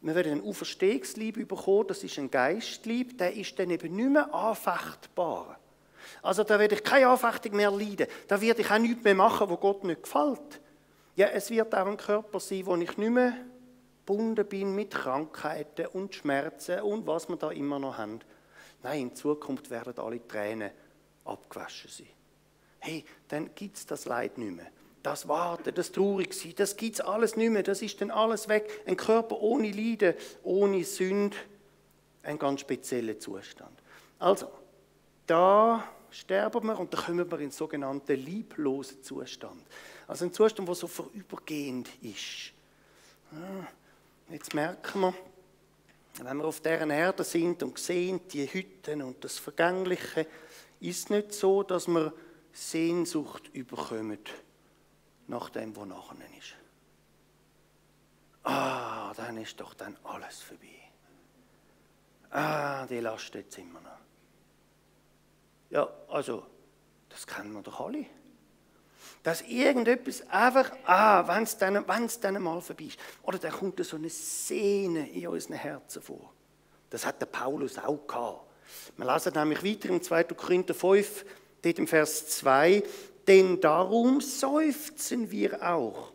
Wir 0.00 0.14
werden 0.14 0.40
ein 0.40 0.48
Auferstehungslieb 0.48 1.46
bekommen, 1.46 1.86
das 1.88 2.02
ist 2.02 2.18
ein 2.18 2.30
Geistlieb, 2.30 3.18
der 3.18 3.34
ist 3.34 3.58
dann 3.58 3.70
eben 3.70 3.94
nicht 3.94 4.10
mehr 4.10 4.32
anfechtbar. 4.32 5.58
Also 6.22 6.42
da 6.42 6.58
werde 6.58 6.76
ich 6.76 6.84
keine 6.84 7.08
Anfechtung 7.08 7.54
mehr 7.54 7.70
leiden. 7.70 8.06
Da 8.28 8.40
werde 8.40 8.62
ich 8.62 8.70
auch 8.70 8.78
nichts 8.78 9.04
mehr 9.04 9.14
machen, 9.14 9.50
wo 9.50 9.58
Gott 9.58 9.84
nicht 9.84 10.04
gefällt. 10.04 10.60
Ja, 11.16 11.26
es 11.28 11.50
wird 11.50 11.74
auch 11.74 11.86
ein 11.86 11.96
Körper 11.98 12.40
sein, 12.40 12.64
wo 12.64 12.76
ich 12.76 12.96
nicht 12.96 13.10
mehr 13.10 13.34
gebunden 14.06 14.46
bin 14.46 14.74
mit 14.74 14.92
Krankheiten 14.92 15.86
und 15.86 16.14
Schmerzen 16.14 16.80
und 16.80 17.06
was 17.06 17.28
wir 17.28 17.36
da 17.36 17.50
immer 17.50 17.80
noch 17.80 17.98
haben. 17.98 18.20
Nein, 18.82 19.02
in 19.02 19.16
Zukunft 19.16 19.68
werden 19.68 19.98
alle 19.98 20.26
Tränen 20.26 20.70
abgewaschen 21.24 21.90
sein. 21.90 22.06
Hey, 22.78 23.04
dann 23.26 23.52
gibt 23.54 23.76
es 23.76 23.86
das 23.86 24.04
Leid 24.04 24.38
nicht 24.38 24.54
mehr. 24.54 24.68
Das 25.02 25.26
Warten, 25.26 25.74
das 25.74 25.90
Traurigsein, 25.90 26.54
das 26.56 26.76
gibt 26.76 26.94
es 26.94 27.00
alles 27.00 27.36
nicht 27.36 27.50
mehr. 27.50 27.64
Das 27.64 27.82
ist 27.82 28.00
dann 28.00 28.12
alles 28.12 28.48
weg. 28.48 28.82
Ein 28.86 28.96
Körper 28.96 29.40
ohne 29.40 29.70
Leiden, 29.72 30.14
ohne 30.44 30.84
Sünde, 30.84 31.36
ein 32.22 32.38
ganz 32.38 32.60
spezieller 32.60 33.18
Zustand. 33.18 33.82
Also, 34.18 34.50
da 35.26 35.84
sterben 36.10 36.66
wir 36.66 36.78
und 36.78 36.94
dann 36.94 37.04
kommen 37.04 37.30
wir 37.30 37.38
in 37.38 37.46
den 37.46 37.50
sogenannten 37.50 38.16
lieblosen 38.16 39.02
Zustand. 39.02 39.62
Also 40.06 40.24
ein 40.24 40.32
Zustand, 40.32 40.68
der 40.68 40.74
so 40.76 40.86
vorübergehend 40.86 41.88
ist. 42.02 42.52
Jetzt 44.28 44.54
merken 44.54 45.00
wir, 45.00 45.14
wenn 46.22 46.38
wir 46.38 46.44
auf 46.46 46.60
deren 46.60 46.90
Erde 46.90 47.22
sind 47.22 47.62
und 47.62 47.78
sehen 47.78 48.26
die 48.28 48.46
Hütten 48.52 49.02
und 49.02 49.22
das 49.22 49.38
Vergängliche, 49.38 50.26
ist 50.80 51.04
es 51.04 51.10
nicht 51.10 51.32
so, 51.32 51.62
dass 51.62 51.86
wir 51.86 52.12
Sehnsucht 52.52 53.48
überkommen 53.52 54.18
nach 55.28 55.50
dem, 55.50 55.76
was 55.76 55.86
nachher 55.86 56.38
ist. 56.38 56.54
Ah, 58.42 59.12
dann 59.14 59.36
ist 59.38 59.60
doch 59.60 59.74
dann 59.74 59.96
alles 60.04 60.40
vorbei. 60.40 60.66
Ah, 62.30 62.86
die 62.86 63.00
Last 63.00 63.34
jetzt 63.34 63.58
immer 63.58 63.80
noch. 63.80 63.98
Ja, 65.70 65.88
also, 66.08 66.46
das 67.08 67.26
kennen 67.26 67.52
wir 67.52 67.62
doch 67.62 67.80
alle. 67.80 68.06
Dass 69.26 69.42
irgendetwas 69.42 70.22
einfach, 70.30 70.70
ah, 70.84 71.26
wenn 71.26 71.42
es 71.42 71.58
dann, 71.58 71.84
dann 71.84 72.42
mal 72.42 72.60
vorbei 72.60 72.84
ist. 72.84 72.98
Oder 73.24 73.38
da 73.38 73.50
kommt 73.50 73.84
so 73.84 73.96
eine 73.96 74.08
Szene 74.08 75.10
in 75.10 75.26
unseren 75.26 75.56
Herzen 75.56 76.00
vor. 76.00 76.32
Das 76.90 77.04
hat 77.04 77.20
der 77.20 77.26
Paulus 77.26 77.76
auch 77.78 78.06
gehabt. 78.06 78.46
Wir 78.96 79.12
lesen 79.12 79.32
nämlich 79.34 79.64
weiter 79.64 79.88
im 79.88 80.00
2. 80.00 80.24
Korinther 80.24 80.74
5, 80.74 81.24
dort 81.62 81.78
im 81.78 81.88
Vers 81.88 82.28
2, 82.38 82.82
denn 83.26 83.60
darum 83.60 84.20
seufzen 84.20 85.30
wir 85.30 85.60
auch 85.68 86.12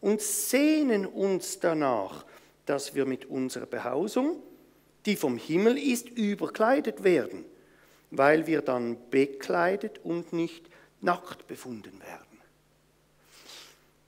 und 0.00 0.20
sehnen 0.20 1.06
uns 1.06 1.60
danach, 1.60 2.24
dass 2.66 2.94
wir 2.94 3.06
mit 3.06 3.26
unserer 3.26 3.66
Behausung, 3.66 4.42
die 5.06 5.14
vom 5.14 5.36
Himmel 5.36 5.78
ist, 5.78 6.08
überkleidet 6.08 7.04
werden 7.04 7.44
weil 8.10 8.46
wir 8.46 8.62
dann 8.62 8.96
bekleidet 9.10 10.00
und 10.04 10.32
nicht 10.32 10.68
nackt 11.00 11.46
befunden 11.46 12.00
werden. 12.00 12.29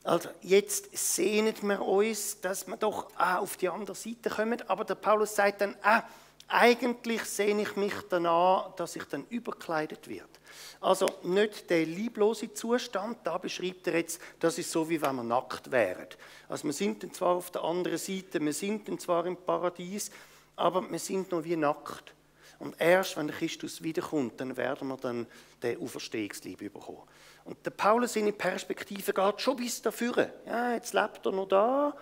Also 0.05 0.31
jetzt 0.41 0.97
sehnen 0.97 1.55
wir 1.63 1.81
uns, 1.81 2.41
dass 2.41 2.67
wir 2.67 2.77
doch 2.77 3.09
auch 3.17 3.43
auf 3.43 3.57
die 3.57 3.69
andere 3.69 3.95
Seite 3.95 4.31
kommen, 4.31 4.61
aber 4.69 4.85
der 4.85 4.97
Paulus 4.97 5.37
sagt 5.37 5.61
dann, 5.61 5.77
ah, 5.83 6.03
eigentlich 6.49 7.23
sehne 7.25 7.63
ich 7.63 7.77
mich 7.77 7.95
danach, 8.11 8.75
dass 8.75 8.97
ich 8.97 9.05
dann 9.05 9.25
überkleidet 9.31 10.09
wird. 10.09 10.29
Also 10.81 11.07
nicht 11.23 11.71
der 11.71 11.87
lieblose 11.87 12.53
Zustand, 12.53 13.19
da 13.25 13.39
beschreibt 13.39 13.87
er 13.87 13.97
jetzt, 13.97 14.21
das 14.41 14.59
ist 14.59 14.71
so, 14.71 14.89
wie 14.91 15.01
wenn 15.01 15.17
wir 15.17 15.23
nackt 15.23 15.71
wären. 15.71 16.09
Also 16.49 16.65
wir 16.65 16.73
sind 16.73 17.03
dann 17.03 17.15
zwar 17.15 17.37
auf 17.37 17.51
der 17.51 17.63
anderen 17.63 17.99
Seite, 17.99 18.41
wir 18.41 18.53
sind 18.53 18.89
dann 18.89 18.99
zwar 18.99 19.25
im 19.25 19.37
Paradies, 19.37 20.11
aber 20.57 20.91
wir 20.91 20.99
sind 20.99 21.31
noch 21.31 21.45
wie 21.45 21.57
nackt. 21.57 22.13
Und 22.59 22.75
erst, 22.79 23.17
wenn 23.17 23.31
Christus 23.31 23.83
wiederkommt, 23.83 24.41
dann 24.41 24.57
werden 24.57 24.89
wir 24.89 24.97
dann 24.97 25.27
den 25.63 25.81
Auferstehungsliebe 25.81 26.71
bekommen. 26.71 27.03
Und 27.45 27.65
der 27.67 27.71
Paulus 27.71 28.13
seine 28.15 28.33
Perspektive 28.33 29.13
geht 29.13 29.41
schon 29.41 29.57
bis 29.57 29.83
dafür. 29.83 30.33
Ja, 30.47 30.75
jetzt 30.75 30.95
lebt 30.95 31.27
er 31.27 31.33
noch 31.33 31.49
da, 31.49 31.97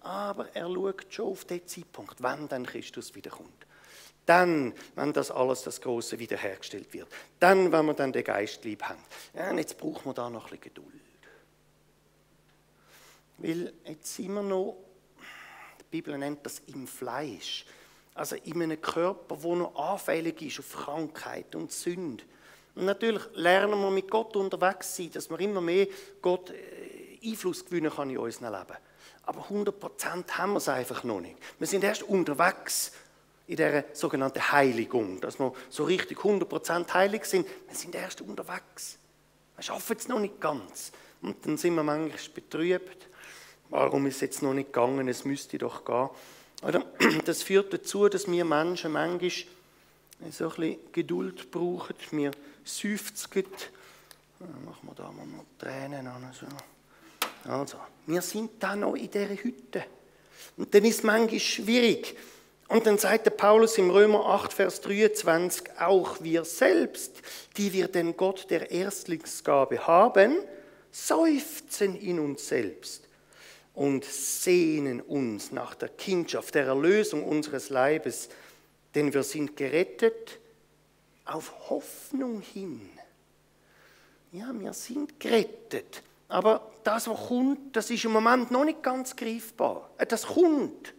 aber 0.00 0.54
er 0.54 0.68
schaut 0.68 1.12
schon 1.12 1.32
auf 1.32 1.44
den 1.44 1.66
Zeitpunkt, 1.66 2.22
wann 2.22 2.48
dann 2.48 2.64
Christus 2.64 3.14
wiederkommt. 3.14 3.66
Dann, 4.24 4.74
wenn 4.96 5.12
das 5.12 5.30
alles, 5.30 5.62
das 5.62 5.80
Große 5.80 6.18
wiederhergestellt 6.18 6.92
wird. 6.92 7.08
Dann, 7.38 7.70
wenn 7.70 7.86
wir 7.86 7.94
dann 7.94 8.12
den 8.12 8.24
Geist 8.24 8.64
lieb 8.64 8.82
haben. 8.82 9.02
Ja, 9.34 9.50
und 9.50 9.58
jetzt 9.58 9.78
brauchen 9.78 10.04
wir 10.06 10.14
da 10.14 10.28
noch 10.28 10.46
ein 10.46 10.58
bisschen 10.58 10.74
Geduld. 10.74 10.92
Weil 13.38 13.72
jetzt 13.84 14.14
sind 14.14 14.32
wir 14.32 14.42
noch, 14.42 14.78
die 15.80 15.84
Bibel 15.90 16.16
nennt 16.18 16.44
das 16.44 16.60
im 16.66 16.86
Fleisch. 16.88 17.66
Also 18.14 18.34
in 18.36 18.62
einem 18.62 18.80
Körper, 18.80 19.36
der 19.36 19.56
noch 19.56 19.76
anfällig 19.76 20.40
ist 20.42 20.58
auf 20.58 20.84
Krankheit 20.84 21.54
und 21.54 21.70
Sünde. 21.70 22.24
Und 22.76 22.84
natürlich 22.84 23.22
lernen 23.34 23.80
wir 23.80 23.90
mit 23.90 24.10
Gott 24.10 24.36
unterwegs 24.36 24.96
sein, 24.96 25.10
dass 25.12 25.30
man 25.30 25.40
immer 25.40 25.60
mehr 25.60 25.88
Gott 26.20 26.50
äh, 26.50 27.28
Einfluss 27.28 27.64
gewinnen 27.64 27.90
kann 27.90 28.10
in 28.10 28.18
unserem 28.18 28.52
Leben. 28.52 28.76
Aber 29.24 29.46
100% 29.48 30.30
haben 30.32 30.52
wir 30.52 30.58
es 30.58 30.68
einfach 30.68 31.02
noch 31.02 31.20
nicht. 31.20 31.36
Wir 31.58 31.66
sind 31.66 31.82
erst 31.82 32.04
unterwegs 32.04 32.92
in 33.48 33.56
dieser 33.56 33.84
sogenannten 33.92 34.52
Heiligung, 34.52 35.20
dass 35.20 35.38
wir 35.38 35.52
so 35.70 35.84
richtig 35.84 36.18
100% 36.18 36.92
heilig 36.92 37.24
sind. 37.24 37.46
Wir 37.66 37.74
sind 37.74 37.94
erst 37.94 38.20
unterwegs. 38.20 38.98
Wir 39.56 39.62
schaffen 39.62 39.96
es 39.98 40.08
noch 40.08 40.20
nicht 40.20 40.40
ganz. 40.40 40.92
Und 41.22 41.44
dann 41.46 41.56
sind 41.56 41.74
wir 41.74 41.82
manchmal 41.82 42.18
betrübt. 42.34 43.08
Warum 43.70 44.06
ist 44.06 44.16
es 44.16 44.20
jetzt 44.20 44.42
noch 44.42 44.54
nicht 44.54 44.72
gegangen? 44.72 45.08
Es 45.08 45.24
müsste 45.24 45.58
doch 45.58 45.84
gehen. 45.84 46.10
Das 47.24 47.42
führt 47.42 47.72
dazu, 47.72 48.08
dass 48.08 48.30
wir 48.30 48.44
Menschen 48.44 48.92
manchmal 48.92 49.30
so 50.30 50.48
ein 50.48 50.54
bisschen 50.54 50.78
Geduld 50.92 51.50
brauchen. 51.50 51.94
Wir 52.10 52.30
seufzen. 52.66 53.44
Machen 54.38 54.88
wir 54.88 54.94
da 54.94 55.10
mal 55.10 55.26
noch 55.26 55.44
Tränen 55.58 56.06
an. 56.06 56.30
So. 56.32 56.46
Also, 57.50 57.78
wir 58.06 58.20
sind 58.22 58.52
da 58.60 58.76
noch 58.76 58.94
in 58.94 59.10
dieser 59.10 59.28
Hütte. 59.28 59.84
Und 60.56 60.74
dann 60.74 60.84
ist 60.84 60.98
es 60.98 61.02
manchmal 61.02 61.40
schwierig. 61.40 62.16
Und 62.68 62.86
dann 62.86 62.98
sagt 62.98 63.26
der 63.26 63.30
Paulus 63.30 63.78
im 63.78 63.90
Römer 63.90 64.26
8, 64.26 64.52
Vers 64.52 64.80
23, 64.80 65.78
auch 65.78 66.20
wir 66.20 66.44
selbst, 66.44 67.22
die 67.56 67.72
wir 67.72 67.88
den 67.88 68.16
Gott 68.16 68.50
der 68.50 68.70
Erstlingsgabe 68.70 69.86
haben, 69.86 70.38
seufzen 70.90 71.94
in 71.94 72.18
uns 72.18 72.48
selbst 72.48 73.08
und 73.74 74.04
sehnen 74.04 75.00
uns 75.00 75.52
nach 75.52 75.74
der 75.76 75.90
Kindschaft, 75.90 76.54
der 76.54 76.66
Erlösung 76.66 77.22
unseres 77.22 77.68
Leibes, 77.70 78.28
denn 78.94 79.14
wir 79.14 79.22
sind 79.22 79.56
gerettet 79.56 80.40
auf 81.26 81.70
Hoffnung 81.70 82.40
hin. 82.40 82.88
Ja, 84.32 84.50
wir 84.52 84.72
sind 84.72 85.18
gerettet. 85.20 86.02
Aber 86.28 86.72
das, 86.82 87.08
was 87.08 87.28
kommt, 87.28 87.76
das 87.76 87.90
ist 87.90 88.04
im 88.04 88.12
Moment 88.12 88.50
noch 88.50 88.64
nicht 88.64 88.82
ganz 88.82 89.14
greifbar. 89.14 89.90
Äh, 89.98 90.06
das 90.06 90.26
kommt. 90.26 90.94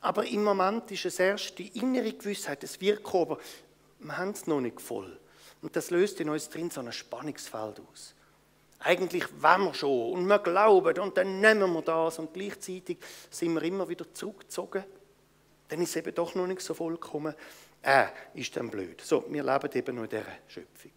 Aber 0.00 0.26
im 0.26 0.44
Moment 0.44 0.90
ist 0.90 1.06
es 1.06 1.18
erst 1.18 1.58
die 1.58 1.68
innere 1.78 2.12
Gewissheit, 2.12 2.62
es 2.62 2.80
wird 2.80 3.02
kommen, 3.02 3.22
aber 3.22 3.38
wir 4.00 4.18
haben 4.18 4.30
es 4.30 4.46
noch 4.46 4.60
nicht 4.60 4.80
voll. 4.80 5.18
Und 5.62 5.74
das 5.76 5.90
löst 5.90 6.20
in 6.20 6.28
uns 6.28 6.50
drin 6.50 6.70
so 6.70 6.80
ein 6.80 6.92
Spannungsfeld 6.92 7.80
aus. 7.90 8.14
Eigentlich 8.80 9.24
wollen 9.40 9.64
wir 9.64 9.72
schon 9.72 10.12
und 10.12 10.26
wir 10.26 10.38
glauben 10.40 10.98
und 10.98 11.16
dann 11.16 11.40
nehmen 11.40 11.72
wir 11.72 11.80
das 11.80 12.18
und 12.18 12.34
gleichzeitig 12.34 12.98
sind 13.30 13.54
wir 13.54 13.62
immer 13.62 13.88
wieder 13.88 14.12
zurückgezogen. 14.12 14.84
Dann 15.68 15.80
ist 15.80 15.90
es 15.90 15.96
eben 15.96 16.14
doch 16.14 16.34
noch 16.34 16.46
nicht 16.46 16.60
so 16.60 16.74
vollkommen. 16.74 17.34
Äh, 17.84 18.06
ist 18.34 18.56
dann 18.56 18.70
blöd. 18.70 19.00
So, 19.02 19.24
wir 19.28 19.42
leben 19.42 19.70
eben 19.74 19.94
nur 19.96 20.04
in 20.04 20.10
dieser 20.10 20.24
Schöpfung. 20.48 20.90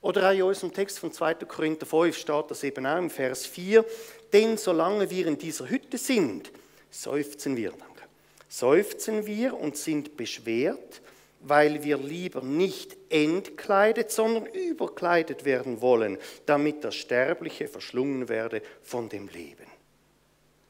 Oder 0.00 0.28
auch 0.28 0.34
in 0.34 0.42
unserem 0.42 0.72
Text 0.72 0.98
von 1.00 1.10
2. 1.10 1.34
Korinther 1.34 1.86
5 1.86 2.16
steht 2.16 2.50
das 2.50 2.62
eben 2.62 2.86
auch 2.86 2.98
im 2.98 3.10
Vers 3.10 3.46
4. 3.46 3.84
Denn 4.32 4.56
solange 4.56 5.10
wir 5.10 5.26
in 5.26 5.38
dieser 5.38 5.68
Hütte 5.68 5.98
sind, 5.98 6.52
seufzen 6.90 7.56
wir. 7.56 7.70
Danke. 7.70 8.02
Seufzen 8.48 9.26
wir 9.26 9.58
und 9.58 9.76
sind 9.76 10.16
beschwert, 10.16 11.00
weil 11.40 11.82
wir 11.82 11.96
lieber 11.96 12.42
nicht 12.42 12.96
entkleidet, 13.08 14.12
sondern 14.12 14.46
überkleidet 14.46 15.44
werden 15.44 15.80
wollen, 15.80 16.18
damit 16.46 16.84
das 16.84 16.94
Sterbliche 16.94 17.66
verschlungen 17.66 18.28
werde 18.28 18.62
von 18.82 19.08
dem 19.08 19.26
Leben. 19.28 19.66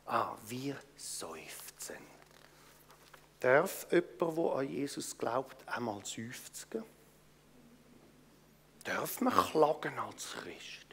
Ah, 0.07 0.37
wir 0.49 0.77
seufzen. 0.97 1.54
Darf 3.45 3.87
jemand, 3.91 4.39
der 4.39 4.55
an 4.55 4.69
Jesus 4.71 5.19
glaubt, 5.19 5.69
einmal 5.69 6.01
seufzen? 6.03 6.83
Darf 8.85 9.21
man 9.21 9.35
klagen 9.35 9.99
als 9.99 10.33
Christ? 10.33 10.87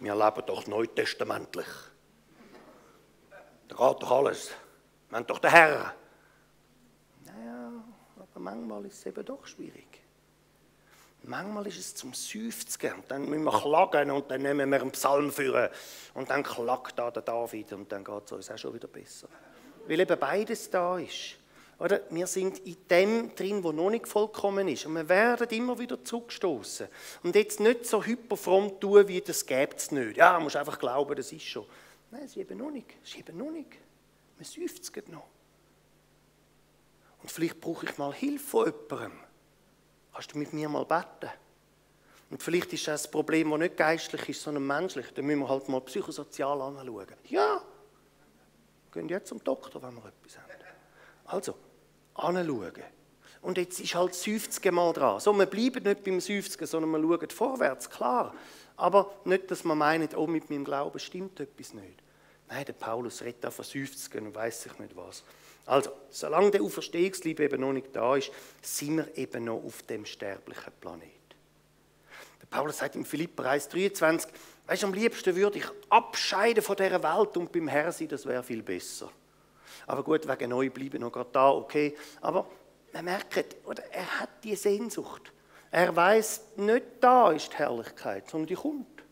Wir 0.00 0.16
leben 0.16 0.42
doch 0.44 0.66
neutestamentlich. 0.66 1.68
Da 3.68 3.76
geht 3.76 4.02
doch 4.02 4.10
alles. 4.10 4.50
Wir 5.08 5.18
haben 5.18 5.26
doch 5.28 5.38
den 5.38 5.52
Herr. 5.52 5.94
Aber 8.16 8.40
manchmal 8.40 8.84
ist 8.86 8.98
es 8.98 9.06
eben 9.06 9.24
doch 9.24 9.46
schwierig. 9.46 10.02
Manchmal 11.22 11.68
ist 11.68 11.78
es 11.78 11.94
zum 11.94 12.12
Seufzen 12.12 12.92
und 12.92 13.08
dann 13.08 13.28
müssen 13.30 13.44
wir 13.44 13.60
klagen 13.60 14.10
und 14.10 14.28
dann 14.32 14.42
nehmen 14.42 14.68
wir 14.68 14.80
einen 14.80 14.90
Psalm 14.90 15.30
führen 15.30 15.70
und 16.14 16.28
dann 16.28 16.42
klagt 16.42 16.98
da 16.98 17.12
der 17.12 17.22
David 17.22 17.72
und 17.72 17.92
dann 17.92 18.02
geht 18.02 18.24
es 18.24 18.32
uns 18.32 18.50
auch 18.50 18.58
schon 18.58 18.74
wieder 18.74 18.88
besser. 18.88 19.28
Weil 19.86 20.00
eben 20.00 20.18
beides 20.18 20.70
da 20.70 20.98
ist. 20.98 21.36
Oder? 21.78 22.02
Wir 22.10 22.26
sind 22.26 22.58
in 22.60 22.76
dem 22.88 23.34
drin, 23.34 23.62
wo 23.62 23.72
noch 23.72 23.90
nicht 23.90 24.06
vollkommen 24.06 24.68
ist. 24.68 24.86
Und 24.86 24.94
wir 24.94 25.08
werden 25.08 25.48
immer 25.50 25.78
wieder 25.78 26.02
zugestoßen. 26.02 26.88
Und 27.22 27.34
jetzt 27.34 27.60
nicht 27.60 27.86
so 27.86 28.02
hyperfromm 28.02 28.80
tun, 28.80 29.08
wie 29.08 29.20
das 29.20 29.44
gäbe 29.44 29.76
es 29.76 29.90
nicht. 29.90 30.16
Ja, 30.16 30.34
man 30.34 30.44
muss 30.44 30.56
einfach 30.56 30.78
glauben, 30.78 31.16
das 31.16 31.32
ist 31.32 31.44
schon. 31.44 31.66
Nein, 32.10 32.22
es 32.24 32.30
ist 32.30 32.36
eben 32.36 32.58
noch 32.58 32.70
nicht. 32.70 32.94
Es 33.02 33.10
ist 33.10 33.18
eben 33.18 33.36
noch 33.36 33.50
nicht. 33.50 33.72
Man 34.36 34.44
seufzt 34.44 35.08
noch. 35.08 35.26
Und 37.22 37.30
vielleicht 37.30 37.60
brauche 37.60 37.86
ich 37.86 37.98
mal 37.98 38.12
Hilfe 38.12 38.44
von 38.44 38.66
jemandem. 38.66 39.18
Kannst 40.12 40.32
du 40.32 40.38
mit 40.38 40.52
mir 40.52 40.68
mal 40.68 40.84
beten? 40.84 41.32
Und 42.30 42.42
vielleicht 42.42 42.72
ist 42.72 42.86
das 42.86 43.06
ein 43.06 43.10
Problem, 43.10 43.50
das 43.50 43.58
nicht 43.58 43.76
geistlich 43.76 44.28
ist, 44.28 44.42
sondern 44.42 44.66
menschlich. 44.66 45.06
Dann 45.14 45.24
müssen 45.24 45.40
wir 45.40 45.48
halt 45.48 45.68
mal 45.68 45.80
psychosozial 45.80 46.60
anschauen. 46.60 47.06
Ja, 47.24 47.63
gehen 48.94 49.08
jetzt 49.08 49.28
zum 49.28 49.42
Doktor, 49.44 49.82
wenn 49.82 49.94
wir 49.94 50.06
etwas 50.06 50.38
haben. 50.38 50.50
Also, 51.26 51.54
anschauen. 52.14 52.72
Und 53.42 53.58
jetzt 53.58 53.78
ist 53.80 53.94
halt 53.94 54.16
50 54.16 54.72
Mal 54.72 54.92
dran. 54.92 55.20
So, 55.20 55.32
wir 55.34 55.46
bleiben 55.46 55.82
nicht 55.82 56.02
beim 56.02 56.20
50, 56.20 56.66
sondern 56.66 56.90
wir 56.92 57.00
schauen 57.00 57.30
vorwärts, 57.30 57.90
klar. 57.90 58.34
Aber 58.76 59.14
nicht, 59.24 59.50
dass 59.50 59.64
man 59.64 59.78
meint, 59.78 60.16
oh, 60.16 60.26
mit 60.26 60.48
meinem 60.48 60.64
Glauben 60.64 60.98
stimmt 60.98 61.38
etwas 61.40 61.74
nicht. 61.74 62.02
Nein, 62.48 62.64
der 62.64 62.72
Paulus 62.72 63.22
redet 63.22 63.52
von 63.52 63.64
50 63.64 64.14
und 64.14 64.34
weiß 64.34 64.66
ich 64.66 64.78
nicht 64.78 64.96
was. 64.96 65.24
Also, 65.66 65.90
solange 66.10 66.50
der 66.50 66.62
Auferstehungsliebe 66.62 67.44
eben 67.44 67.60
noch 67.60 67.72
nicht 67.72 67.94
da 67.94 68.16
ist, 68.16 68.30
sind 68.62 68.96
wir 68.96 69.16
eben 69.16 69.44
noch 69.44 69.62
auf 69.64 69.82
dem 69.84 70.04
sterblichen 70.04 70.72
Planet. 70.80 71.10
Der 72.40 72.46
Paulus 72.46 72.78
sagt 72.78 72.96
im 72.96 73.04
Philipper 73.04 73.44
1,23, 73.44 74.28
weißt 74.66 74.82
du, 74.82 74.86
am 74.86 74.94
liebsten 74.94 75.34
würde 75.36 75.58
ich 75.58 75.66
abscheiden 75.88 76.62
von 76.62 76.76
dieser 76.76 77.02
Welt 77.02 77.36
und 77.36 77.52
beim 77.52 77.68
Herrn 77.68 77.92
sein, 77.92 78.08
das 78.08 78.26
wäre 78.26 78.42
viel 78.42 78.62
besser. 78.62 79.10
Aber 79.86 80.02
gut, 80.02 80.26
wegen 80.26 80.50
neu 80.50 80.70
bleiben 80.70 81.00
noch 81.00 81.12
gerade 81.12 81.30
da, 81.32 81.50
okay. 81.50 81.94
Aber 82.20 82.46
man 82.92 83.04
merkt, 83.04 83.56
oder, 83.66 83.82
er 83.92 84.20
hat 84.20 84.30
die 84.42 84.56
Sehnsucht. 84.56 85.32
Er 85.70 85.94
weiß, 85.94 86.42
nicht 86.56 86.84
da 87.00 87.32
ist 87.32 87.52
die 87.52 87.56
Herrlichkeit, 87.56 88.30
sondern 88.30 88.46
die 88.46 88.54
kommt. 88.54 89.02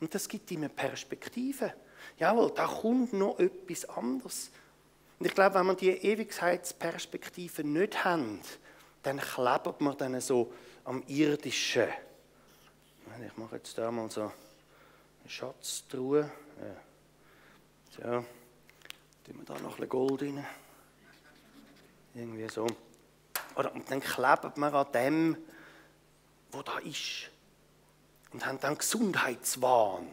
Und 0.00 0.14
das 0.14 0.28
gibt 0.28 0.50
ihm 0.50 0.60
eine 0.60 0.68
Perspektive. 0.68 1.72
Jawohl, 2.18 2.52
da 2.54 2.66
kommt 2.66 3.12
noch 3.12 3.38
etwas 3.38 3.84
anderes. 3.88 4.50
Und 5.18 5.26
ich 5.26 5.34
glaube, 5.34 5.54
wenn 5.56 5.66
man 5.66 5.76
die 5.76 5.90
Ewigkeitsperspektive 5.90 7.64
nicht 7.64 8.04
haben, 8.04 8.40
dann 9.02 9.18
klebt 9.18 9.80
man 9.80 9.96
dann 9.96 10.20
so 10.20 10.52
am 10.84 11.02
Irdischen. 11.06 11.88
Ich 13.26 13.36
mache 13.36 13.56
jetzt 13.56 13.76
da 13.76 13.90
mal 13.90 14.08
so 14.08 14.22
eine 14.22 14.32
Schatztruhe. 15.26 16.30
So, 17.90 18.02
tun 18.02 18.24
wir 19.24 19.44
da 19.44 19.58
noch 19.58 19.76
ein 19.76 19.88
Gold 19.88 20.22
rein. 20.22 20.46
Irgendwie 22.14 22.48
so. 22.48 22.66
Oder, 23.56 23.74
und 23.74 23.90
dann 23.90 24.00
klebt 24.00 24.56
man 24.56 24.72
an 24.72 24.92
dem, 24.92 25.36
wo 26.52 26.62
da 26.62 26.78
ist. 26.78 27.30
Und 28.32 28.46
haben 28.46 28.60
dann 28.60 28.78
Gesundheitswahn 28.78 30.06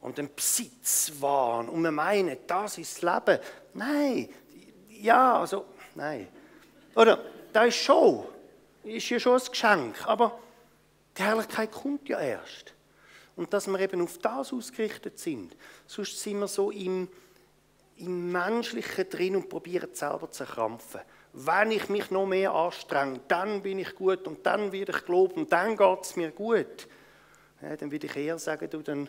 und 0.00 0.18
den 0.18 0.32
Besitzwahn. 0.32 1.68
Und 1.68 1.82
wir 1.82 1.90
meinen, 1.90 2.36
das 2.46 2.78
ist 2.78 3.02
das 3.02 3.26
Leben. 3.26 3.42
Nein, 3.74 4.28
ja, 4.90 5.40
also, 5.40 5.64
nein. 5.96 6.28
Oder, 6.94 7.18
das 7.52 7.68
ist 7.68 7.76
schon, 7.76 8.26
ist 8.84 9.08
ja 9.08 9.18
schon 9.18 9.40
ein 9.40 9.46
Geschenk, 9.50 10.06
aber 10.06 10.38
die 11.16 11.22
Herrlichkeit 11.22 11.72
kommt 11.72 12.08
ja 12.08 12.20
erst. 12.20 12.74
Und 13.36 13.52
dass 13.52 13.66
wir 13.66 13.78
eben 13.80 14.00
auf 14.00 14.18
das 14.18 14.52
ausgerichtet 14.52 15.18
sind. 15.18 15.56
Sonst 15.86 16.20
sind 16.22 16.38
wir 16.38 16.48
so 16.48 16.70
im, 16.70 17.08
im 17.96 18.32
Menschlichen 18.32 19.08
drin 19.10 19.36
und 19.36 19.48
probieren 19.48 19.90
selber 19.92 20.30
zu 20.30 20.44
krampfen. 20.44 21.02
Wenn 21.32 21.70
ich 21.70 21.90
mich 21.90 22.10
noch 22.10 22.26
mehr 22.26 22.54
anstrenge, 22.54 23.20
dann 23.28 23.62
bin 23.62 23.78
ich 23.78 23.94
gut 23.94 24.26
und 24.26 24.44
dann 24.46 24.72
werde 24.72 24.92
ich 24.92 25.04
gelobt 25.04 25.36
und 25.36 25.52
dann 25.52 25.76
geht 25.76 26.02
es 26.02 26.16
mir 26.16 26.30
gut. 26.30 26.88
Ja, 27.60 27.76
dann 27.76 27.90
würde 27.90 28.06
ich 28.06 28.16
eher 28.16 28.38
sagen, 28.38 28.70
du, 28.70 28.80
dann 28.80 29.08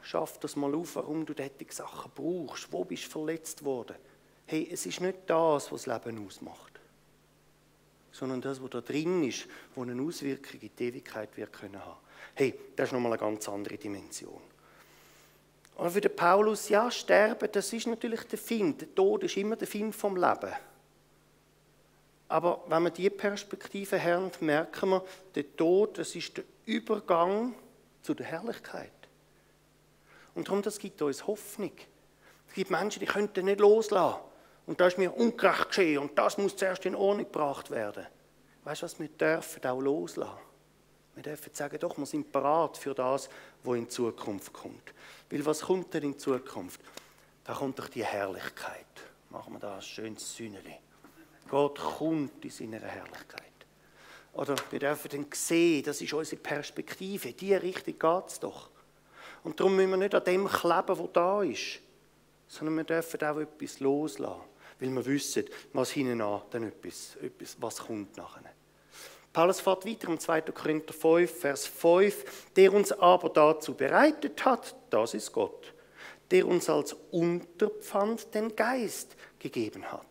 schaff 0.00 0.38
das 0.38 0.56
mal 0.56 0.74
auf, 0.74 0.96
warum 0.96 1.26
du 1.26 1.34
diese 1.34 1.50
Sachen 1.68 2.10
brauchst. 2.14 2.72
Wo 2.72 2.84
bist 2.84 3.06
du 3.06 3.10
verletzt 3.10 3.62
worden? 3.64 3.96
Hey, 4.46 4.68
es 4.72 4.86
ist 4.86 5.00
nicht 5.00 5.18
das, 5.26 5.70
was 5.70 5.84
das 5.84 5.86
Leben 5.86 6.26
ausmacht, 6.26 6.71
sondern 8.12 8.40
das, 8.40 8.62
was 8.62 8.70
da 8.70 8.80
drin 8.80 9.24
ist, 9.24 9.48
wo 9.74 9.82
eine 9.82 10.00
Auswirkung 10.00 10.60
in 10.60 10.70
die 10.78 10.84
Ewigkeit 10.84 11.36
wird 11.36 11.52
können 11.52 11.84
haben. 11.84 11.98
Hey, 12.34 12.54
das 12.76 12.88
ist 12.88 12.92
nochmal 12.92 13.12
eine 13.12 13.20
ganz 13.20 13.48
andere 13.48 13.76
Dimension. 13.76 14.40
Aber 15.76 15.90
für 15.90 16.00
den 16.00 16.14
Paulus, 16.14 16.68
ja, 16.68 16.90
sterben, 16.90 17.48
das 17.50 17.72
ist 17.72 17.86
natürlich 17.86 18.22
der 18.24 18.38
Find. 18.38 18.80
Der 18.82 18.94
Tod 18.94 19.24
ist 19.24 19.36
immer 19.36 19.56
der 19.56 19.66
Find 19.66 19.94
vom 19.94 20.16
Leben. 20.16 20.52
Aber 22.28 22.64
wenn 22.68 22.84
wir 22.84 22.90
diese 22.90 23.10
Perspektive 23.10 24.02
haben, 24.02 24.30
merken 24.40 24.90
wir, 24.90 25.04
der 25.34 25.56
Tod, 25.56 25.98
das 25.98 26.14
ist 26.14 26.36
der 26.36 26.44
Übergang 26.66 27.54
zu 28.02 28.14
der 28.14 28.26
Herrlichkeit. 28.26 28.90
Und 30.34 30.48
darum, 30.48 30.62
das 30.62 30.78
gibt 30.78 31.02
uns 31.02 31.26
Hoffnung. 31.26 31.72
Es 32.48 32.54
gibt 32.54 32.70
Menschen, 32.70 33.00
die 33.00 33.06
könnten 33.06 33.44
nicht 33.44 33.60
loslassen. 33.60 34.20
Und 34.66 34.80
da 34.80 34.86
ist 34.86 34.98
mir 34.98 35.12
ungerecht 35.12 35.68
geschehen 35.68 35.98
und 35.98 36.16
das 36.16 36.38
muss 36.38 36.56
zuerst 36.56 36.86
in 36.86 36.94
Ordnung 36.94 37.26
gebracht 37.26 37.70
werden. 37.70 38.06
Weißt 38.64 38.82
du 38.82 38.84
was, 38.84 38.98
wir 39.00 39.08
dürfen 39.08 39.64
auch 39.66 39.80
loslassen. 39.80 40.38
Wir 41.14 41.22
dürfen 41.22 41.52
sagen, 41.52 41.78
doch, 41.78 41.98
wir 41.98 42.06
sind 42.06 42.32
parat 42.32 42.78
für 42.78 42.94
das, 42.94 43.28
was 43.64 43.76
in 43.76 43.90
Zukunft 43.90 44.52
kommt. 44.52 44.94
Weil 45.30 45.44
was 45.44 45.60
kommt 45.62 45.92
denn 45.92 46.04
in 46.04 46.18
Zukunft? 46.18 46.80
Da 47.44 47.54
kommt 47.54 47.78
doch 47.78 47.88
die 47.88 48.04
Herrlichkeit. 48.04 48.86
Machen 49.30 49.54
wir 49.54 49.60
da 49.60 49.76
ein 49.76 49.82
schönes 49.82 50.34
Sühneli. 50.36 50.76
Gott 51.48 51.78
kommt 51.78 52.44
in 52.44 52.50
seiner 52.50 52.78
Herrlichkeit. 52.78 53.42
Oder 54.32 54.54
wir 54.70 54.78
dürfen 54.78 55.10
dann 55.10 55.26
sehen, 55.34 55.82
das 55.82 56.00
ist 56.00 56.12
unsere 56.12 56.40
Perspektive. 56.40 57.28
In 57.28 57.36
diese 57.36 57.62
Richtung 57.62 57.98
geht 57.98 58.28
es 58.28 58.40
doch. 58.40 58.70
Und 59.44 59.58
darum 59.58 59.76
müssen 59.76 59.90
wir 59.90 59.96
nicht 59.98 60.14
an 60.14 60.24
dem 60.24 60.48
kleben, 60.48 60.98
was 60.98 61.12
da 61.12 61.42
ist, 61.42 61.80
sondern 62.48 62.76
wir 62.76 62.84
dürfen 62.84 63.22
auch 63.22 63.38
etwas 63.38 63.80
loslassen, 63.80 64.40
weil 64.82 64.90
wir 64.90 65.06
wissen, 65.06 65.44
was 65.72 65.92
hinten 65.92 66.20
an 66.20 66.42
dann 66.50 66.64
etwas, 66.64 67.16
etwas, 67.22 67.56
was 67.60 67.78
kommt 67.78 68.16
nachher. 68.16 68.42
Paulus 69.32 69.60
fährt 69.60 69.86
weiter 69.86 70.08
im 70.08 70.18
2. 70.18 70.42
Korinther 70.42 70.92
5, 70.92 71.40
Vers 71.40 71.66
5, 71.66 72.50
der 72.54 72.72
uns 72.72 72.92
aber 72.92 73.30
dazu 73.30 73.74
bereitet 73.74 74.44
hat, 74.44 74.74
das 74.90 75.14
ist 75.14 75.32
Gott, 75.32 75.72
der 76.30 76.46
uns 76.46 76.68
als 76.68 76.94
Unterpfand 77.10 78.34
den 78.34 78.54
Geist 78.54 79.16
gegeben 79.38 79.90
hat. 79.90 80.06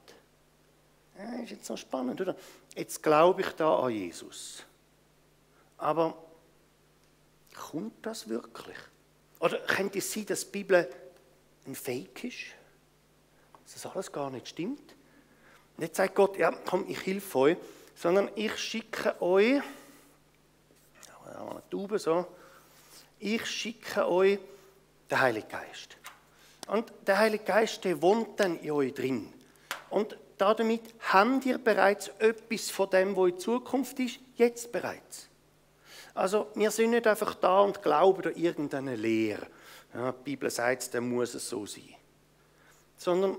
Ja, 1.17 1.43
ist 1.43 1.51
jetzt 1.51 1.69
noch 1.69 1.77
spannend, 1.77 2.19
oder? 2.19 2.35
Jetzt 2.75 3.03
glaube 3.03 3.41
ich 3.41 3.49
da 3.49 3.77
an 3.79 3.91
Jesus. 3.91 4.63
Aber 5.77 6.17
kommt 7.53 8.05
das 8.05 8.27
wirklich? 8.27 8.77
Oder 9.39 9.59
könnte 9.59 9.99
es 9.99 10.11
sein, 10.11 10.25
dass 10.25 10.45
die 10.45 10.51
Bibel 10.51 10.89
ein 11.67 11.75
Fake 11.75 12.23
ist? 12.23 12.55
Dass 13.71 13.83
das 13.83 13.91
alles 13.91 14.11
gar 14.11 14.29
nicht 14.29 14.49
stimmt? 14.49 14.95
Und 15.77 15.83
jetzt 15.83 15.95
sagt 15.95 16.15
Gott, 16.15 16.37
ja, 16.37 16.51
komm, 16.51 16.85
ich 16.89 17.05
helfe 17.05 17.37
euch, 17.37 17.57
sondern 17.95 18.29
ich 18.35 18.57
schicke 18.57 19.21
euch, 19.21 19.61
eine 21.25 21.63
Taube 21.69 21.97
so, 21.97 22.27
ich 23.19 23.45
schicke 23.45 24.09
euch 24.09 24.39
den 25.09 25.21
Heiligen 25.21 25.47
Geist. 25.47 25.97
Und 26.67 26.91
der 27.07 27.17
Heilige 27.17 27.45
Geist, 27.45 27.83
der 27.85 28.01
wohnt 28.01 28.39
dann 28.39 28.59
in 28.59 28.71
euch 28.71 28.93
drin. 28.93 29.31
Und 29.89 30.17
damit 30.37 30.81
habt 31.11 31.45
ihr 31.45 31.57
bereits 31.57 32.09
etwas 32.19 32.69
von 32.69 32.89
dem, 32.89 33.15
was 33.15 33.29
in 33.29 33.39
Zukunft 33.39 33.99
ist, 33.99 34.19
jetzt 34.35 34.71
bereits. 34.71 35.27
Also 36.13 36.47
wir 36.55 36.71
sind 36.71 36.91
nicht 36.91 37.07
einfach 37.07 37.35
da 37.35 37.61
und 37.61 37.81
glauben 37.81 38.25
an 38.25 38.35
irgendeine 38.35 38.95
Lehre. 38.95 39.47
Ja, 39.93 40.11
die 40.11 40.23
Bibel 40.23 40.49
sagt, 40.49 40.93
dann 40.93 41.09
muss 41.09 41.33
es 41.33 41.47
so 41.47 41.65
sein. 41.65 41.95
Sondern 42.97 43.37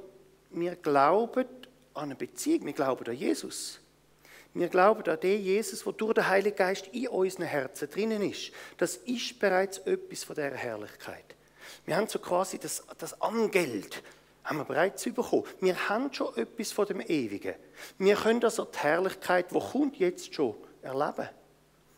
wir 0.55 0.77
glauben 0.77 1.47
an 1.95 2.05
eine 2.05 2.15
Beziehung, 2.15 2.67
wir 2.67 2.73
glauben 2.73 3.07
an 3.07 3.15
Jesus. 3.15 3.81
Wir 4.55 4.69
glauben 4.69 5.03
an 5.09 5.21
den 5.21 5.43
Jesus, 5.43 5.85
der 5.85 5.93
durch 5.95 6.15
den 6.15 6.29
Heiligen 6.29 6.57
Geist 6.57 6.89
in 6.89 7.09
unseren 7.09 7.47
Herzen 7.47 7.89
drinnen 7.91 8.23
ist. 8.23 8.53
Das 8.77 8.97
ist 8.97 9.39
bereits 9.39 9.79
etwas 9.79 10.25
von 10.25 10.37
dieser 10.37 10.51
Herrlichkeit. 10.51 11.25
Wir 11.87 11.97
haben 11.97 12.07
so 12.07 12.19
quasi 12.19 12.59
das, 12.59 12.85
das 12.99 13.19
Angeld, 13.21 14.03
haben 14.45 14.59
wir 14.59 14.65
bereits 14.65 15.05
bekommen. 15.05 15.45
Wir 15.61 15.89
haben 15.89 16.13
schon 16.13 16.37
etwas 16.37 16.73
von 16.73 16.87
dem 16.87 17.01
Ewigen. 17.01 17.55
Wir 17.99 18.17
können 18.17 18.45
also 18.45 18.65
die 18.65 18.79
Herrlichkeit, 18.79 19.51
die 19.51 19.59
kommt, 19.59 19.97
jetzt 19.97 20.35
schon 20.35 20.55
erleben. 20.83 21.29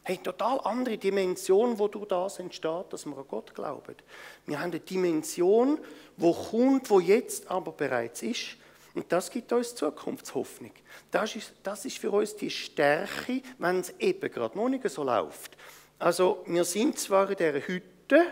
Hey, 0.07 0.19
total 0.19 0.61
andere 0.65 0.99
Dimension, 0.99 1.79
wo 1.79 1.89
durch 1.89 2.09
das 2.09 2.39
entsteht, 2.39 2.93
dass 2.93 3.07
wir 3.07 3.17
an 3.17 3.25
Gott 3.27 3.55
glauben. 3.55 3.97
Wir 4.45 4.61
haben 4.61 4.71
eine 4.71 4.81
Dimension, 4.81 5.79
wo 6.19 6.35
kommt, 6.35 6.91
wo 6.91 7.01
jetzt 7.01 7.51
aber 7.51 7.73
bereits 7.73 8.23
ist. 8.23 8.59
Und 8.93 9.11
das 9.11 9.31
gibt 9.31 9.51
uns 9.51 9.75
Zukunftshoffnung. 9.75 10.73
Das 11.11 11.35
ist, 11.35 11.55
das 11.63 11.87
ist 11.87 11.97
für 11.97 12.11
uns 12.11 12.37
die 12.37 12.51
Stärke, 12.51 13.41
wenn 13.57 13.81
es 13.81 13.95
eben 13.99 14.31
gerade 14.31 14.59
noch 14.59 14.69
nicht 14.69 14.87
so 14.91 15.03
läuft. 15.05 15.57
Also, 15.99 16.45
wir 16.47 16.65
sind 16.65 16.99
zwar 16.99 17.31
in 17.31 17.37
dieser 17.37 17.67
Hütte, 17.67 18.27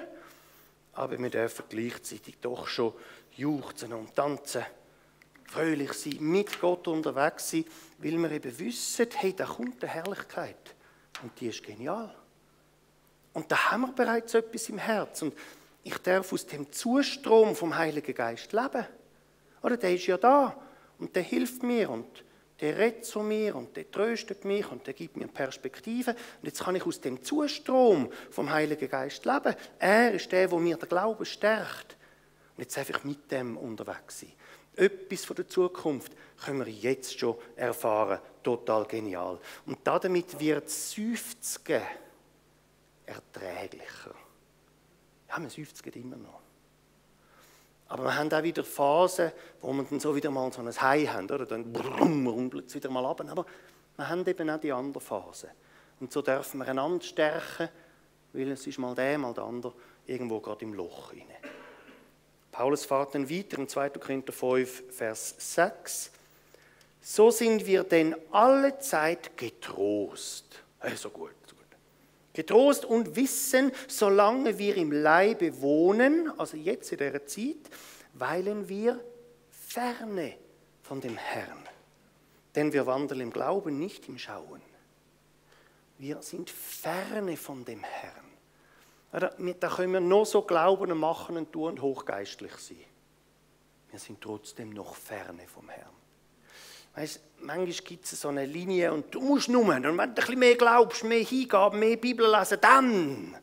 aber 0.92 1.18
wir 1.18 1.30
dürfen 1.30 1.64
gleichzeitig 1.70 2.37
doch 2.42 2.66
schon 2.66 2.92
juchzen 3.35 3.94
und 3.94 4.14
tanzen 4.14 4.62
fröhlich 5.46 5.94
sein, 5.94 6.18
mit 6.20 6.61
Gott 6.61 6.87
unterwegs 6.87 7.50
sein, 7.50 7.64
weil 7.98 8.18
wir 8.18 8.30
eben 8.30 8.58
wissen, 8.58 9.06
hey, 9.14 9.32
da 9.35 9.46
kommt 9.46 9.82
eine 9.82 9.92
Herrlichkeit. 9.92 10.74
Und 11.22 11.38
die 11.40 11.48
ist 11.48 11.62
genial. 11.62 12.14
Und 13.32 13.50
da 13.50 13.70
haben 13.70 13.82
wir 13.82 13.92
bereits 13.92 14.35
etwas 14.35 14.68
im 14.68 14.78
Herz. 14.78 15.22
Und 15.22 15.35
ich 15.85 15.96
darf 15.98 16.32
aus 16.32 16.46
dem 16.46 16.70
Zustrom 16.72 17.56
vom 17.56 17.76
Heiligen 17.76 18.14
Geist 18.14 18.52
leben. 18.52 18.87
Oder 19.62 19.76
der 19.76 19.94
ist 19.94 20.06
ja 20.06 20.16
da 20.16 20.56
und 20.98 21.14
der 21.16 21.22
hilft 21.22 21.62
mir 21.62 21.90
und 21.90 22.24
der 22.61 22.78
redet 22.78 23.04
zu 23.04 23.20
mir 23.20 23.56
und 23.56 23.76
der 23.76 23.90
tröstet 23.90 24.44
mich 24.44 24.70
und 24.70 24.87
der 24.87 24.94
gibt 24.94 25.16
mir 25.16 25.26
Perspektive. 25.26 26.11
Und 26.12 26.46
jetzt 26.46 26.62
kann 26.62 26.76
ich 26.76 26.87
aus 26.87 27.00
dem 27.00 27.22
Zustrom 27.22 28.11
vom 28.30 28.50
Heiligen 28.50 28.88
Geist 28.88 29.24
leben. 29.24 29.54
Er 29.78 30.12
ist 30.12 30.30
der, 30.30 30.50
wo 30.50 30.58
mir 30.58 30.76
der 30.76 30.88
Glaube 30.88 31.24
stärkt. 31.24 31.96
Und 32.56 32.62
jetzt 32.62 32.78
einfach 32.78 33.02
mit 33.02 33.30
dem 33.32 33.56
unterwegs 33.56 34.20
sein. 34.20 34.32
Etwas 34.76 35.24
von 35.24 35.37
der 35.37 35.48
Zukunft 35.48 36.12
können 36.44 36.64
wir 36.64 36.72
jetzt 36.72 37.18
schon 37.18 37.37
erfahren. 37.56 38.20
Total 38.42 38.85
genial. 38.85 39.38
Und 39.66 39.78
damit 39.85 40.38
wird 40.38 40.68
Seufzen 40.68 41.83
erträglicher. 43.07 44.14
Ja, 45.28 45.38
man 45.38 45.50
seufzt 45.50 45.87
immer 45.87 46.16
noch. 46.16 46.40
Aber 47.88 48.05
wir 48.05 48.16
haben 48.16 48.33
auch 48.33 48.42
wieder 48.42 48.64
Phasen, 48.64 49.33
wo 49.61 49.72
wir 49.72 49.85
dann 49.85 50.00
so 50.00 50.16
wieder 50.16 50.31
mal 50.31 50.50
so 50.52 50.62
ein 50.62 50.81
Hai 50.81 51.05
haben, 51.05 51.31
oder? 51.31 51.44
Dann 51.44 51.76
rumpelt 51.76 52.66
es 52.66 52.74
wieder 52.74 52.88
mal 52.88 53.05
ab. 53.05 53.20
Aber 53.20 53.44
wir 53.96 54.09
haben 54.09 54.26
eben 54.26 54.48
auch 54.48 54.61
die 54.61 54.72
andere 54.72 55.02
Phase. 55.02 55.50
Und 56.00 56.11
so 56.11 56.22
dürfen 56.22 56.59
wir 56.59 56.68
einander 56.68 57.05
stärken, 57.05 57.68
weil 58.33 58.50
es 58.50 58.66
ist 58.66 58.78
mal 58.78 58.94
der, 58.94 59.18
mal 59.18 59.35
der 59.35 59.44
andere 59.44 59.74
irgendwo 60.07 60.40
gerade 60.40 60.64
im 60.64 60.74
Loch 60.74 61.12
rein. 61.12 61.26
Paulus 62.50 62.85
fährt 62.85 63.14
dann 63.14 63.28
weiter 63.31 63.59
in 63.59 63.68
2. 63.68 63.90
Korinther 63.90 64.33
5, 64.33 64.94
Vers 64.94 65.35
6. 65.38 66.12
So 67.05 67.33
sind 67.33 67.67
wir 67.67 67.83
denn 67.83 68.15
alle 68.31 68.79
Zeit 68.79 69.37
getrost. 69.37 70.62
Also 70.79 71.11
gut, 71.11 71.35
so 71.47 71.57
gut. 71.57 71.67
Getrost 72.33 72.85
und 72.85 73.17
wissen, 73.17 73.73
solange 73.88 74.57
wir 74.57 74.77
im 74.77 74.93
Leibe 74.93 75.61
wohnen, 75.61 76.33
also 76.38 76.57
jetzt 76.57 76.93
in 76.93 76.99
dieser 76.99 77.27
Zeit, 77.27 77.69
weilen 78.15 78.69
wir 78.69 79.01
ferne 79.51 80.37
von 80.83 81.01
dem 81.01 81.17
Herrn. 81.17 81.59
Denn 82.55 82.73
wir 82.73 82.87
wandeln 82.87 83.21
im 83.21 83.33
Glauben, 83.33 83.79
nicht 83.81 84.09
im 84.09 84.19
Schauen. 84.19 84.62
Wir 85.99 86.23
sind 86.23 86.51
ferne 86.51 87.37
von 87.37 87.65
dem 87.65 87.83
Herrn. 87.83 88.33
Da 89.59 89.69
können 89.69 89.93
wir 89.93 90.01
noch 90.01 90.25
so 90.25 90.43
glauben 90.43 90.93
und 90.93 90.99
machen 90.99 91.37
und 91.37 91.53
tun 91.53 91.73
und 91.73 91.83
hochgeistlich 91.83 92.55
sein. 92.57 92.85
Wir 93.91 93.99
sind 93.99 94.21
trotzdem 94.21 94.71
noch 94.71 94.95
ferne 94.95 95.47
vom 95.49 95.69
Herrn. 95.69 96.02
Weißt, 96.94 97.20
manchmal 97.40 97.66
gibt 97.66 98.05
es 98.05 98.20
so 98.20 98.28
eine 98.28 98.44
Linie 98.44 98.92
und 98.92 99.14
du 99.14 99.20
musst 99.20 99.48
nur, 99.48 99.62
und 99.62 99.68
wenn 99.70 99.83
du 99.83 99.98
ein 99.98 100.14
bisschen 100.14 100.38
mehr 100.38 100.57
glaubst, 100.57 101.05
mehr 101.05 101.24
hingaben, 101.24 101.78
mehr 101.78 101.96
Bibel 101.96 102.31
lesen, 102.31 102.59
dann. 102.61 103.37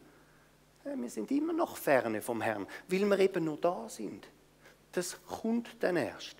Ja, 0.86 0.96
wir 0.96 1.10
sind 1.10 1.32
immer 1.32 1.54
noch 1.54 1.76
ferne 1.76 2.22
vom 2.22 2.42
Herrn, 2.42 2.68
weil 2.88 3.06
wir 3.06 3.20
eben 3.20 3.46
nur 3.46 3.58
da 3.58 3.90
sind. 3.90 4.28
Das 4.92 5.18
kommt 5.26 5.70
dann 5.82 5.98
erst. 5.98 6.36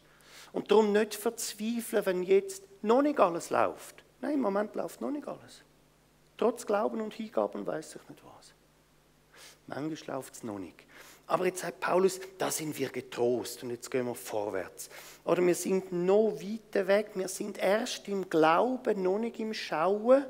Und 0.52 0.72
darum 0.72 0.92
nicht 0.92 1.16
verzweifeln, 1.16 2.06
wenn 2.06 2.24
jetzt 2.24 2.64
noch 2.82 3.02
nicht 3.02 3.20
alles 3.20 3.50
läuft. 3.50 4.04
Nein, 4.22 4.36
im 4.36 4.42
Moment 4.42 4.76
läuft 4.76 5.02
noch 5.02 5.12
nicht 5.12 5.28
alles. 5.28 5.64
Trotz 6.38 6.66
Glauben 6.66 7.02
und 7.02 7.14
Hingaben 7.14 7.66
weiß 7.66 7.96
ich 7.96 8.10
nicht 8.10 8.24
was. 8.24 8.54
Manchmal 9.68 10.16
läuft 10.16 10.36
es 10.36 10.44
noch 10.44 10.58
nicht. 10.58 10.86
Aber 11.30 11.46
jetzt 11.46 11.60
sagt 11.60 11.80
Paulus, 11.80 12.20
da 12.40 12.50
sind 12.50 12.80
wir 12.80 12.90
getrost 12.90 13.62
und 13.62 13.70
jetzt 13.70 13.92
gehen 13.92 14.08
wir 14.08 14.16
vorwärts. 14.16 14.90
Oder 15.24 15.46
wir 15.46 15.54
sind 15.54 15.92
noch 15.92 16.32
weiter 16.42 16.88
weg, 16.88 17.12
wir 17.14 17.28
sind 17.28 17.60
erst 17.60 18.08
im 18.08 18.32
Glauben, 18.32 19.04
noch 19.04 19.20
nicht 19.20 19.40
im 19.40 19.54
Schauen. 19.54 20.26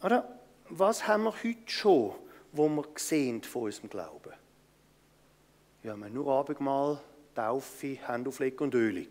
Oder 0.00 0.38
was 0.68 1.08
haben 1.08 1.24
wir 1.24 1.32
heute 1.32 1.66
schon, 1.66 2.14
wo 2.52 2.68
wir 2.68 2.84
sehen 2.94 3.42
von 3.42 3.62
unserem 3.62 3.90
Glauben? 3.90 4.32
Ja, 5.82 5.96
wir 5.96 6.04
haben 6.04 6.14
nur 6.14 6.32
Abendmahl, 6.32 7.00
Taufe, 7.34 7.98
Händauflegen 8.06 8.60
und 8.60 8.74
Ölung. 8.76 9.08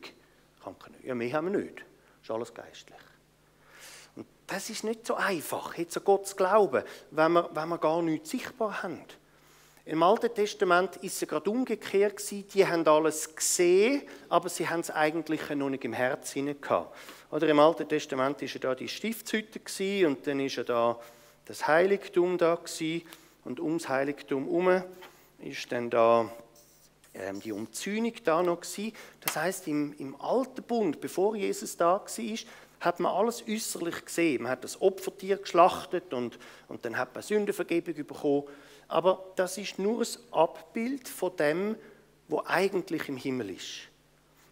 Ja, 1.04 1.16
mehr 1.16 1.34
haben 1.34 1.52
wir 1.52 1.60
nicht. 1.60 1.80
Das 1.80 2.24
ist 2.24 2.32
alles 2.32 2.54
geistlich. 2.54 3.00
Und 4.16 4.26
das 4.48 4.70
ist 4.70 4.86
nicht 4.86 5.06
so 5.06 5.16
einfach, 5.16 5.78
jetzt 5.78 5.98
an 5.98 6.06
Gott 6.06 6.28
zu 6.28 6.36
glauben, 6.38 6.86
wenn 7.10 7.34
wir, 7.34 7.50
wenn 7.54 7.68
wir 7.68 7.78
gar 7.78 8.02
nichts 8.02 8.30
sichtbar 8.30 8.84
haben. 8.84 9.04
Im 9.92 10.04
Alten 10.04 10.34
Testament 10.34 10.96
ist 11.02 11.22
es 11.22 11.28
gerade 11.28 11.50
umgekehrt. 11.50 12.24
Die 12.32 12.66
haben 12.66 12.88
alles 12.88 13.36
gesehen, 13.36 14.04
aber 14.30 14.48
sie 14.48 14.70
haben 14.70 14.80
es 14.80 14.90
eigentlich 14.90 15.50
noch 15.50 15.70
nicht 15.70 15.84
im 15.84 15.92
Herzen 15.92 16.62
gehabt. 16.62 16.98
Oder 17.30 17.50
im 17.50 17.60
Alten 17.60 17.90
Testament 17.90 18.42
ist 18.42 18.54
ja 18.54 18.62
da 18.62 18.74
die 18.74 18.88
Stiftshütte 18.88 20.08
und 20.08 20.26
dann 20.26 20.40
ist 20.40 20.56
ja 20.56 20.64
da 20.64 20.98
das 21.44 21.68
Heiligtum 21.68 22.38
da 22.38 22.58
und 23.44 23.60
ums 23.60 23.90
Heiligtum 23.90 24.46
herum 24.46 24.82
ist 25.40 25.70
dann 25.70 25.90
da 25.90 26.32
ähm, 27.14 27.42
die 27.42 27.52
Umzäunung 27.52 28.14
da 28.24 28.42
noch. 28.42 28.62
Das 28.62 29.36
heißt 29.36 29.68
im, 29.68 29.94
im 29.98 30.16
Alten 30.22 30.64
Bund, 30.64 31.02
bevor 31.02 31.36
Jesus 31.36 31.76
da 31.76 31.96
war, 31.96 32.38
hat 32.80 33.00
man 33.02 33.12
alles 33.12 33.44
äußerlich 33.46 34.06
gesehen. 34.06 34.44
Man 34.44 34.54
hat 34.54 34.64
das 34.64 34.82
Opfertier 34.82 35.36
geschlachtet 35.36 36.14
und, 36.14 36.40
und 36.70 36.86
dann 36.86 36.98
hat 36.98 37.14
man 37.14 37.24
Sündenvergebung 37.24 37.94
bekommen. 37.94 38.44
Aber 38.92 39.24
das 39.38 39.58
ist 39.58 39.80
nur 39.80 40.02
ein 40.02 40.34
Abbild 40.34 41.08
von 41.08 41.34
dem, 41.38 41.78
wo 42.28 42.44
eigentlich 42.46 43.08
im 43.08 43.16
Himmel 43.16 43.52
ist. 43.52 43.88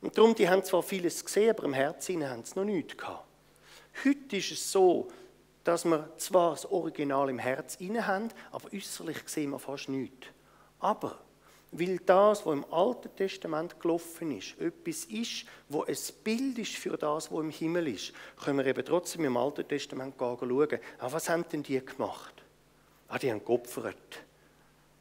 Und 0.02 0.18
darum, 0.18 0.34
die 0.34 0.48
haben 0.48 0.64
zwar 0.64 0.82
vieles 0.82 1.26
gesehen, 1.26 1.50
aber 1.50 1.66
im 1.66 1.74
Herzen 1.74 2.28
haben 2.28 2.46
sie 2.46 2.58
noch 2.58 2.64
nichts 2.64 2.96
gehabt. 2.96 3.26
Heute 4.06 4.38
ist 4.38 4.52
es 4.52 4.72
so, 4.72 5.10
dass 5.66 5.84
wir 5.84 6.10
zwar 6.16 6.52
das 6.52 6.72
Original 6.72 7.30
im 7.30 7.38
Herz 7.38 7.76
inne 7.82 8.08
haben, 8.08 8.30
aber 8.52 8.72
äußerlich 8.74 9.18
sehen 9.26 9.50
wir 9.50 9.60
fast 9.60 9.90
nichts. 9.90 10.28
Aber 10.80 11.20
weil 11.74 11.98
das, 11.98 12.46
was 12.46 12.54
im 12.54 12.66
Alten 12.72 13.14
Testament 13.18 13.78
gelaufen 13.78 14.38
ist, 14.38 14.58
etwas 14.58 15.04
ist, 15.04 15.46
wo 15.68 15.84
ein 15.84 15.98
Bild 16.24 16.60
ist 16.60 16.76
für 16.78 16.96
das, 16.96 17.30
was 17.30 17.42
im 17.42 17.50
Himmel 17.50 17.90
ist, 17.90 18.14
können 18.42 18.60
wir 18.60 18.66
eben 18.68 18.86
trotzdem 18.86 19.26
im 19.26 19.36
Alten 19.36 19.68
Testament 19.68 20.16
schauen. 20.18 20.80
Ah, 20.98 21.12
was 21.12 21.28
haben 21.28 21.44
denn 21.52 21.62
die 21.62 21.86
gemacht? 21.86 22.36
Ah, 23.10 23.20
die 23.20 23.30
haben 23.30 23.44
geopfert. 23.44 24.24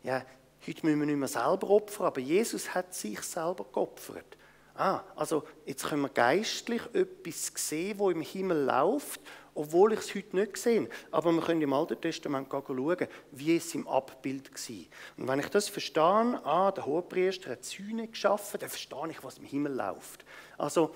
Ja, 0.03 0.25
heute 0.67 0.87
müssen 0.87 1.01
wir 1.01 1.07
nicht 1.07 1.17
mehr 1.17 1.29
selber 1.29 1.71
opfern, 1.71 2.07
aber 2.07 2.21
Jesus 2.21 2.75
hat 2.75 2.95
sich 2.95 3.21
selber 3.23 3.65
geopfert. 3.73 4.37
Ah, 4.75 5.03
also 5.17 5.45
jetzt 5.67 5.87
können 5.87 6.03
wir 6.03 6.09
geistlich 6.09 6.83
etwas 6.93 7.53
sehen, 7.57 7.99
wo 7.99 8.11
im 8.11 8.21
Himmel 8.21 8.65
läuft 8.65 9.21
obwohl 9.59 9.93
ich 9.93 9.99
es 9.99 10.15
heute 10.15 10.37
nicht 10.37 10.57
sehe. 10.57 10.89
Aber 11.11 11.33
wir 11.33 11.43
können 11.43 11.61
im 11.61 11.73
Alten 11.73 12.01
Testament 12.01 12.47
schauen, 12.49 13.09
wie 13.33 13.57
es 13.57 13.75
im 13.75 13.89
Abbild 13.89 14.53
war. 14.53 14.77
Und 15.17 15.29
wenn 15.29 15.41
ich 15.41 15.49
das 15.49 15.69
verstehe, 15.69 16.41
ah, 16.45 16.71
der 16.71 16.87
Hohepriester 16.87 17.51
hat 17.51 17.65
Sühne 17.65 18.07
geschaffen, 18.07 18.61
dann 18.61 18.69
verstehe 18.69 19.11
ich, 19.11 19.25
was 19.25 19.39
im 19.39 19.45
Himmel 19.45 19.75
läuft. 19.75 20.25
Also, 20.57 20.95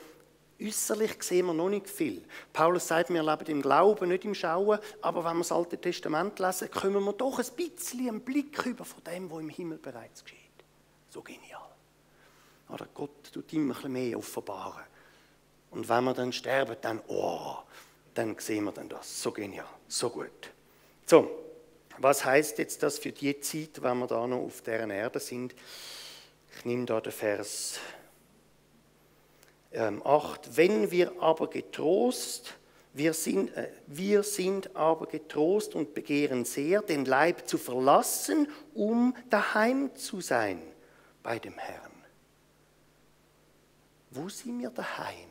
äußerlich 0.63 1.23
sehen 1.23 1.47
wir 1.47 1.55
noch 1.55 1.69
nicht 1.69 1.89
viel. 1.89 2.23
Paulus 2.53 2.89
sagt, 2.89 3.11
wir 3.11 3.23
leben 3.23 3.47
im 3.47 3.63
Glauben, 3.63 4.09
nicht 4.09 4.25
im 4.25 4.35
Schauen, 4.35 4.79
aber 5.01 5.25
wenn 5.25 5.35
wir 5.35 5.41
das 5.41 5.53
Alte 5.53 5.79
Testament 5.79 6.39
lesen, 6.39 6.71
kommen 6.71 7.05
wir 7.05 7.13
doch 7.13 7.39
ein 7.39 7.47
bisschen 7.57 8.09
einen 8.09 8.21
Blick 8.21 8.65
über 8.65 8.85
von 8.85 9.03
dem, 9.05 9.31
was 9.31 9.41
im 9.41 9.49
Himmel 9.49 9.79
bereits 9.79 10.23
geschieht. 10.23 10.39
So 11.11 11.23
genial. 11.23 11.61
Oder 12.69 12.87
Gott 12.95 13.33
tut 13.33 13.53
immer 13.53 13.75
ein 13.75 13.77
bisschen 13.77 13.93
mehr 13.93 14.19
offenbaren. 14.19 14.85
Und 15.71 15.89
wenn 15.89 16.05
wir 16.05 16.15
dann 16.15 16.33
sterben, 16.33 16.77
dann, 16.81 17.01
oh, 17.09 17.57
dann 18.15 18.39
sehen 18.39 18.65
wir 18.65 18.73
dann 18.73 18.89
das. 18.89 19.23
So 19.23 19.31
genial, 19.31 19.67
so 19.89 20.11
gut. 20.11 20.51
So, 21.07 21.31
was 21.99 22.25
heißt 22.25 22.59
jetzt 22.59 22.83
das 22.83 22.99
für 22.99 23.13
die 23.13 23.39
Zeit, 23.41 23.83
wenn 23.83 23.99
wir 23.99 24.07
da 24.07 24.27
noch 24.27 24.39
auf 24.39 24.63
deren 24.63 24.91
Erde 24.91 25.21
sind? 25.21 25.55
Ich 26.57 26.65
nehme 26.65 26.85
da 26.85 27.01
den 27.01 27.13
Vers 27.13 27.79
8. 29.75 30.47
Ähm, 30.47 30.57
Wenn 30.57 30.91
wir 30.91 31.13
aber 31.21 31.49
getrost, 31.49 32.55
wir 32.95 33.15
sind, 33.15 33.57
äh, 33.57 33.71
wir 33.87 34.23
sind 34.23 34.75
aber 34.77 35.07
getrost 35.07 35.75
und 35.75 35.95
begehren 35.95 36.45
sehr, 36.45 36.83
den 36.83 37.05
Leib 37.05 37.49
zu 37.49 37.59
verlassen, 37.59 38.49
um 38.75 39.15
daheim 39.31 39.95
zu 39.95 40.21
sein 40.21 40.61
bei 41.23 41.39
dem 41.39 41.59
Herrn. 41.59 41.91
Wo 44.11 44.29
sind 44.29 44.61
wir 44.61 44.71
daheim? 44.71 45.29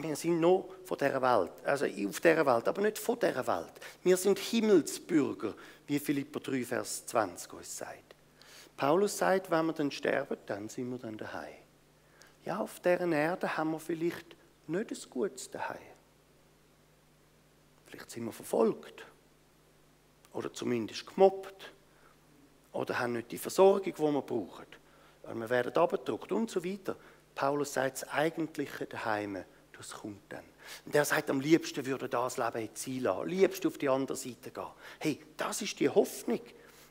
Wir 0.00 0.16
sind 0.16 0.38
noch 0.38 0.68
von 0.84 0.98
dieser 0.98 1.20
Welt, 1.22 1.50
also 1.64 1.86
auf 1.86 2.20
dieser 2.20 2.46
Welt, 2.46 2.68
aber 2.68 2.82
nicht 2.82 2.98
von 2.98 3.18
dieser 3.18 3.46
Welt. 3.46 3.72
Wir 4.02 4.16
sind 4.16 4.38
Himmelsbürger, 4.38 5.54
wie 5.86 5.98
Philipper 5.98 6.40
3, 6.40 6.64
Vers 6.64 7.06
20 7.06 7.52
uns 7.54 7.78
sagt. 7.78 8.14
Paulus 8.76 9.18
sagt, 9.18 9.50
wenn 9.50 9.66
wir 9.66 9.72
dann 9.72 9.90
sterben, 9.90 10.36
dann 10.46 10.68
sind 10.68 10.90
wir 10.90 10.98
dann 10.98 11.16
daheim. 11.16 11.54
Ja, 12.48 12.60
auf 12.60 12.80
dieser 12.80 13.12
Erde 13.12 13.58
haben 13.58 13.72
wir 13.72 13.78
vielleicht 13.78 14.34
nicht 14.68 14.90
ein 14.90 15.10
gutes 15.10 15.50
daheim. 15.50 15.76
Vielleicht 17.84 18.10
sind 18.10 18.24
wir 18.24 18.32
verfolgt 18.32 19.04
oder 20.32 20.50
zumindest 20.50 21.06
gemobbt 21.06 21.74
oder 22.72 22.98
haben 22.98 23.12
nicht 23.12 23.32
die 23.32 23.36
Versorgung, 23.36 23.92
die 23.94 23.98
wir 23.98 24.22
brauchen. 24.22 24.64
Wir 25.30 25.50
werden 25.50 25.76
abgedruckt 25.76 26.32
und 26.32 26.50
so 26.50 26.64
weiter 26.64 26.96
Paulus 27.34 27.74
sagt, 27.74 28.00
das 28.00 28.08
eigentliche 28.08 28.86
Daheim, 28.86 29.44
das 29.76 29.90
kommt 29.90 30.32
dann. 30.32 30.44
Und 30.86 30.94
er 30.94 31.04
sagt, 31.04 31.28
am 31.28 31.42
liebsten 31.42 31.84
würde 31.84 32.08
das 32.08 32.38
Leben 32.38 32.62
jetzt 32.62 32.88
einlassen, 32.88 33.20
am 33.20 33.28
liebsten 33.28 33.66
auf 33.66 33.76
die 33.76 33.90
andere 33.90 34.16
Seite 34.16 34.50
gehen. 34.52 34.72
Hey, 35.00 35.20
das 35.36 35.60
ist 35.60 35.78
die 35.80 35.90
Hoffnung. 35.90 36.40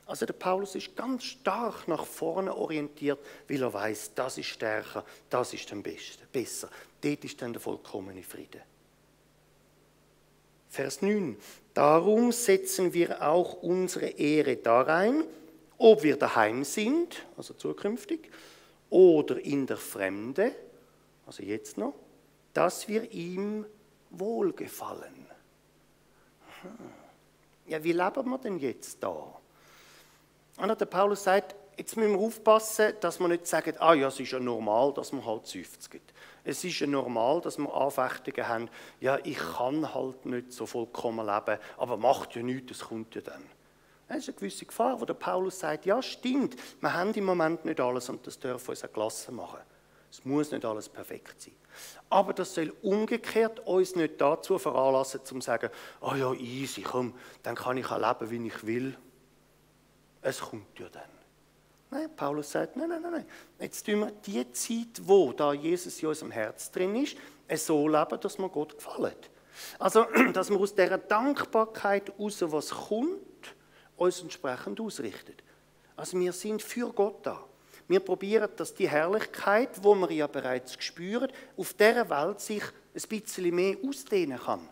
Also 0.08 0.24
der 0.24 0.32
Paulus 0.32 0.74
ist 0.74 0.96
ganz 0.96 1.22
stark 1.22 1.86
nach 1.86 2.06
vorne 2.06 2.56
orientiert, 2.56 3.18
weil 3.46 3.62
er 3.62 3.72
weiß, 3.72 4.12
das 4.14 4.38
ist 4.38 4.46
stärker, 4.46 5.04
das 5.28 5.52
ist 5.52 5.70
am 5.70 5.82
besser. 5.82 6.70
Dort 7.02 7.24
ist 7.24 7.42
dann 7.42 7.52
der 7.52 7.60
vollkommene 7.60 8.22
Friede. 8.22 8.62
Vers 10.70 11.02
9. 11.02 11.36
Darum 11.74 12.32
setzen 12.32 12.94
wir 12.94 13.20
auch 13.20 13.62
unsere 13.62 14.06
Ehre 14.06 14.56
darein, 14.56 15.24
ob 15.76 16.02
wir 16.02 16.16
daheim 16.16 16.64
sind, 16.64 17.26
also 17.36 17.52
zukünftig, 17.52 18.30
oder 18.88 19.38
in 19.38 19.66
der 19.66 19.76
Fremde, 19.76 20.52
also 21.26 21.42
jetzt 21.42 21.76
noch, 21.76 21.92
dass 22.54 22.88
wir 22.88 23.12
ihm 23.12 23.66
wohlgefallen. 24.08 25.26
Ja, 27.66 27.84
wie 27.84 27.92
leben 27.92 28.30
wir 28.30 28.38
denn 28.38 28.58
jetzt 28.58 29.02
da? 29.02 29.37
Und 30.58 30.80
der 30.80 30.86
Paulus 30.86 31.24
sagt, 31.24 31.54
jetzt 31.76 31.96
müssen 31.96 32.12
wir 32.12 32.18
aufpassen, 32.18 32.94
dass 33.00 33.20
wir 33.20 33.28
nicht 33.28 33.46
sagen, 33.46 33.74
ah 33.78 33.94
ja, 33.94 34.08
es 34.08 34.18
ist 34.18 34.32
ja 34.32 34.40
normal, 34.40 34.92
dass 34.92 35.12
man 35.12 35.24
halt 35.24 35.46
seufzt. 35.46 35.88
Es 36.44 36.64
ist 36.64 36.80
ja 36.80 36.86
normal, 36.86 37.40
dass 37.40 37.58
wir 37.58 37.72
Anfechtungen 37.72 38.48
haben, 38.48 38.70
ja, 39.00 39.18
ich 39.22 39.38
kann 39.38 39.94
halt 39.94 40.26
nicht 40.26 40.52
so 40.52 40.66
vollkommen 40.66 41.24
leben, 41.24 41.58
aber 41.76 41.96
macht 41.96 42.34
ja 42.34 42.42
nichts, 42.42 42.72
es 42.72 42.88
kommt 42.88 43.14
ja 43.14 43.20
dann. 43.20 43.44
Das 44.08 44.18
ist 44.18 44.28
eine 44.28 44.38
gewisse 44.38 44.64
Gefahr, 44.64 45.00
wo 45.00 45.04
der 45.04 45.14
Paulus 45.14 45.58
sagt, 45.60 45.86
ja 45.86 46.02
stimmt, 46.02 46.56
wir 46.80 46.92
haben 46.92 47.12
im 47.12 47.24
Moment 47.24 47.64
nicht 47.64 47.78
alles 47.78 48.08
und 48.08 48.26
das 48.26 48.38
dürfen 48.38 48.66
wir 48.66 48.70
uns 48.70 48.92
gelassen 48.92 49.36
machen. 49.36 49.60
Es 50.10 50.24
muss 50.24 50.50
nicht 50.50 50.64
alles 50.64 50.88
perfekt 50.88 51.42
sein. 51.42 51.54
Aber 52.08 52.32
das 52.32 52.54
soll 52.54 52.72
umgekehrt 52.82 53.60
uns 53.60 53.94
nicht 53.94 54.18
dazu 54.20 54.58
veranlassen, 54.58 55.24
zu 55.24 55.38
sagen, 55.40 55.68
oh 56.00 56.14
ja, 56.14 56.32
easy, 56.32 56.80
komm, 56.80 57.14
dann 57.42 57.54
kann 57.54 57.76
ich 57.76 57.90
auch 57.90 57.98
leben, 57.98 58.30
wie 58.30 58.46
ich 58.48 58.66
will. 58.66 58.96
Es 60.22 60.40
kommt 60.40 60.78
ja 60.78 60.88
dann. 60.88 61.02
Nein, 61.90 62.10
Paulus 62.14 62.50
sagt, 62.50 62.76
nein, 62.76 62.88
nein, 62.88 63.00
nein, 63.00 63.12
nein. 63.12 63.26
Jetzt 63.58 63.86
tun 63.86 64.00
wir 64.00 64.10
die 64.10 64.50
Zeit, 64.52 65.00
wo 65.02 65.32
da 65.32 65.52
Jesus 65.52 66.02
in 66.02 66.08
unserem 66.08 66.30
Herz 66.30 66.70
drin 66.70 66.94
ist, 66.96 67.16
so 67.54 67.88
leben, 67.88 68.20
dass 68.20 68.38
wir 68.38 68.48
Gott 68.48 68.76
gefallen. 68.76 69.14
Also, 69.78 70.06
dass 70.32 70.50
wir 70.50 70.58
aus 70.58 70.74
dieser 70.74 70.98
Dankbarkeit 70.98 72.10
heraus, 72.10 72.42
was 72.42 72.70
kommt, 72.70 73.54
uns 73.96 74.20
entsprechend 74.20 74.80
ausrichtet. 74.80 75.42
Also 75.96 76.18
wir 76.18 76.32
sind 76.32 76.62
für 76.62 76.92
Gott 76.92 77.26
da. 77.26 77.44
Wir 77.88 78.00
probieren, 78.00 78.50
dass 78.56 78.74
die 78.74 78.88
Herrlichkeit, 78.88 79.82
wo 79.82 79.94
wir 79.94 80.12
ja 80.12 80.26
bereits 80.26 80.76
spüren, 80.78 81.32
auf 81.56 81.72
dieser 81.74 82.08
Welt 82.10 82.40
sich 82.40 82.62
ein 82.62 83.08
bisschen 83.08 83.54
mehr 83.54 83.76
ausdehnen 83.84 84.38
kann. 84.38 84.68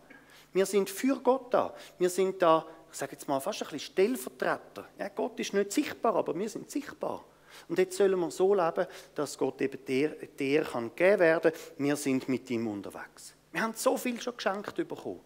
Wir 0.53 0.67
sind 0.67 0.89
für 0.89 1.17
Gott 1.17 1.53
da. 1.53 1.75
Wir 1.99 2.11
sind 2.11 2.41
da, 2.41 2.67
ich 2.97 3.01
sage 3.01 3.13
jetzt 3.13 3.29
mal, 3.29 3.41
fast 3.41 3.61
ein 3.61 3.69
bisschen 3.69 3.93
Stellvertreter. 3.93 4.89
Ja, 4.99 5.11
Gott 5.11 5.39
ist 5.39 5.53
nicht 5.53 5.71
sichtbar, 5.71 6.17
aber 6.17 6.35
wir 6.35 6.49
sind 6.49 6.71
sichtbar. 6.71 7.23
Und 7.69 7.79
jetzt 7.79 7.95
sollen 7.95 8.19
wir 8.19 8.31
so 8.31 8.55
leben, 8.55 8.87
dass 9.15 9.37
Gott 9.37 9.61
eben 9.61 9.85
der, 9.85 10.09
der 10.09 10.65
kann 10.65 10.89
gegeben 10.97 11.21
werden. 11.21 11.53
Wir 11.77 11.95
sind 11.95 12.27
mit 12.27 12.49
ihm 12.49 12.67
unterwegs. 12.67 13.35
Wir 13.53 13.61
haben 13.61 13.75
so 13.75 13.99
viel 13.99 14.19
schon 14.19 14.35
geschenkt 14.35 14.77
bekommen, 14.77 15.21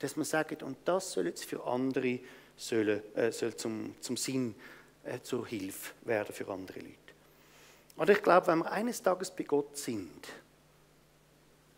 dass 0.00 0.18
wir 0.18 0.24
sagen, 0.26 0.58
und 0.64 0.76
das 0.84 1.12
soll 1.12 1.28
jetzt 1.28 1.46
für 1.46 1.64
andere 1.64 2.20
sollen, 2.58 3.00
äh, 3.14 3.32
soll 3.32 3.56
zum, 3.56 3.94
zum 4.02 4.18
Sinn, 4.18 4.54
äh, 5.02 5.18
zur 5.22 5.46
Hilfe 5.46 5.94
werden 6.02 6.34
für 6.34 6.46
andere 6.52 6.80
Leute. 6.80 6.94
Und 7.96 8.10
ich 8.10 8.22
glaube, 8.22 8.48
wenn 8.48 8.58
wir 8.58 8.70
eines 8.70 9.02
Tages 9.02 9.30
bei 9.30 9.44
Gott 9.44 9.78
sind, 9.78 10.28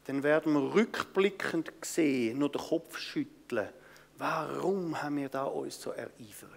dann 0.06 0.24
werden 0.24 0.54
wir 0.54 0.74
rückblickend 0.74 1.70
sehen, 1.82 2.40
nur 2.40 2.50
den 2.50 2.62
Kopf 2.62 2.98
schütteln, 2.98 3.68
warum 4.18 5.02
haben 5.02 5.16
wir 5.16 5.28
da 5.28 5.44
uns 5.44 5.80
so 5.80 5.90
ereifert? 5.90 6.50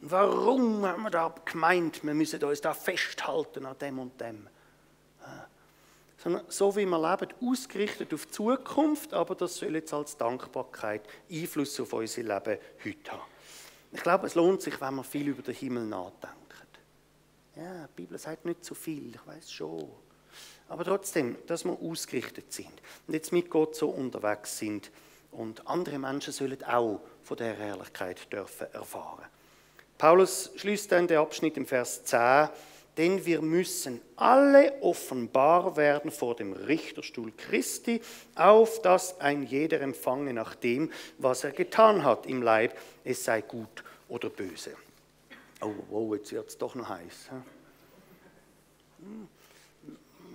Warum 0.00 0.84
haben 0.84 1.02
wir 1.02 1.10
da 1.10 1.34
gemeint, 1.44 2.04
wir 2.04 2.14
müssen 2.14 2.42
uns 2.44 2.60
da 2.60 2.74
festhalten 2.74 3.66
an 3.66 3.78
dem 3.78 3.98
und 3.98 4.20
dem? 4.20 4.48
So 6.48 6.74
wie 6.74 6.86
wir 6.86 7.10
leben, 7.10 7.32
ausgerichtet 7.40 8.12
auf 8.12 8.26
die 8.26 8.32
Zukunft, 8.32 9.14
aber 9.14 9.34
das 9.34 9.56
soll 9.56 9.74
jetzt 9.74 9.94
als 9.94 10.16
Dankbarkeit 10.16 11.02
Einfluss 11.30 11.78
auf 11.78 11.92
unser 11.92 12.22
Leben 12.22 12.58
heute 12.84 13.12
haben. 13.12 13.22
Ich 13.92 14.02
glaube, 14.02 14.26
es 14.26 14.34
lohnt 14.34 14.60
sich, 14.60 14.80
wenn 14.80 14.96
wir 14.96 15.04
viel 15.04 15.28
über 15.28 15.42
den 15.42 15.54
Himmel 15.54 15.86
nachdenken. 15.86 16.36
Ja, 17.54 17.86
die 17.86 18.02
Bibel 18.02 18.18
sagt 18.18 18.44
nicht 18.44 18.64
zu 18.64 18.74
viel, 18.74 19.14
ich 19.14 19.26
weiß 19.26 19.50
schon. 19.50 19.88
Aber 20.68 20.84
trotzdem, 20.84 21.36
dass 21.46 21.64
wir 21.64 21.72
ausgerichtet 21.80 22.52
sind 22.52 22.72
und 23.06 23.14
jetzt 23.14 23.32
mit 23.32 23.48
Gott 23.48 23.76
so 23.76 23.88
unterwegs 23.88 24.58
sind 24.58 24.90
und 25.36 25.66
andere 25.68 25.98
Menschen 25.98 26.32
sollen 26.32 26.62
auch 26.64 27.00
von 27.22 27.36
der 27.36 27.54
Herrlichkeit 27.54 28.32
dürfen 28.32 28.66
erfahren. 28.72 29.24
Paulus 29.98 30.50
schließt 30.56 30.92
dann 30.92 31.06
den 31.06 31.18
Abschnitt 31.18 31.56
im 31.56 31.66
Vers 31.66 32.04
10, 32.04 32.48
denn 32.96 33.24
wir 33.26 33.42
müssen 33.42 34.00
alle 34.16 34.80
offenbar 34.80 35.76
werden 35.76 36.10
vor 36.10 36.34
dem 36.34 36.52
Richterstuhl 36.52 37.32
Christi, 37.36 38.00
auf 38.34 38.80
dass 38.82 39.20
ein 39.20 39.42
jeder 39.42 39.80
empfange 39.80 40.32
nach 40.32 40.54
dem, 40.54 40.90
was 41.18 41.44
er 41.44 41.52
getan 41.52 42.04
hat 42.04 42.26
im 42.26 42.42
Leib, 42.42 42.78
es 43.04 43.24
sei 43.24 43.42
gut 43.42 43.84
oder 44.08 44.30
böse. 44.30 44.72
Oh, 45.60 45.74
wow, 45.88 46.14
jetzt 46.14 46.32
wird 46.32 46.48
es 46.48 46.58
doch 46.58 46.74
noch 46.74 46.88
heiß. 46.88 47.30
Hm. 49.00 49.28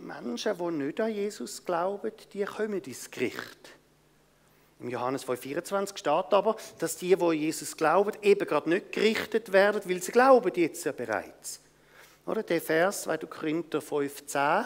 Menschen, 0.03 0.57
die 0.57 0.83
nicht 0.83 0.99
an 0.99 1.13
Jesus 1.13 1.63
glauben, 1.63 2.11
die 2.33 2.43
kommen 2.45 2.81
ins 2.81 3.09
Gericht. 3.09 3.80
Im 4.81 4.89
Johannes 4.89 5.27
5,24 5.27 5.97
steht 5.97 6.33
aber, 6.33 6.55
dass 6.79 6.97
die, 6.97 7.15
die 7.15 7.31
Jesus 7.33 7.77
glauben, 7.77 8.13
eben 8.23 8.47
gerade 8.47 8.69
nicht 8.69 8.91
gerichtet 8.91 9.53
werden, 9.53 9.81
weil 9.85 10.01
sie 10.01 10.11
glauben 10.11 10.51
jetzt 10.55 10.83
ja 10.85 10.91
bereits. 10.91 11.61
Oder 12.25 12.41
der 12.41 12.61
Vers 12.61 13.03
2. 13.03 13.17
Korinther 13.17 13.79
5,10, 13.79 14.65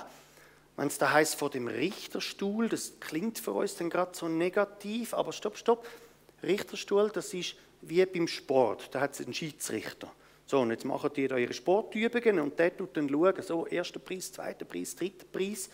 wenn 0.78 0.88
es 0.88 0.98
da 0.98 1.12
heißt 1.12 1.36
vor 1.36 1.50
dem 1.50 1.68
Richterstuhl, 1.68 2.70
das 2.70 2.94
klingt 3.00 3.40
für 3.40 3.52
uns 3.52 3.76
dann 3.76 3.90
gerade 3.90 4.16
so 4.16 4.28
negativ, 4.30 5.14
aber 5.14 5.34
stopp, 5.34 5.58
stopp. 5.58 5.86
Richterstuhl, 6.44 7.10
das 7.10 7.34
ist 7.34 7.56
wie 7.82 8.06
beim 8.06 8.28
Sport, 8.28 8.94
da 8.94 9.02
hat 9.02 9.14
es 9.14 9.22
einen 9.22 9.34
Schiedsrichter. 9.34 10.12
So, 10.46 10.60
und 10.62 10.72
jetzt 10.72 10.86
machen 10.86 11.10
die 11.16 11.28
da 11.28 11.38
ihre 11.38 11.54
Sportübungen 11.54 12.40
und 12.40 12.58
der 12.58 12.76
tut 12.76 12.96
dann 12.96 13.10
schauen, 13.10 13.42
so, 13.42 13.66
erster 13.68 14.00
Preis, 14.00 14.32
zweiter 14.32 14.64
Preis, 14.64 14.96
dritter 14.96 15.26
Preis. 15.32 15.70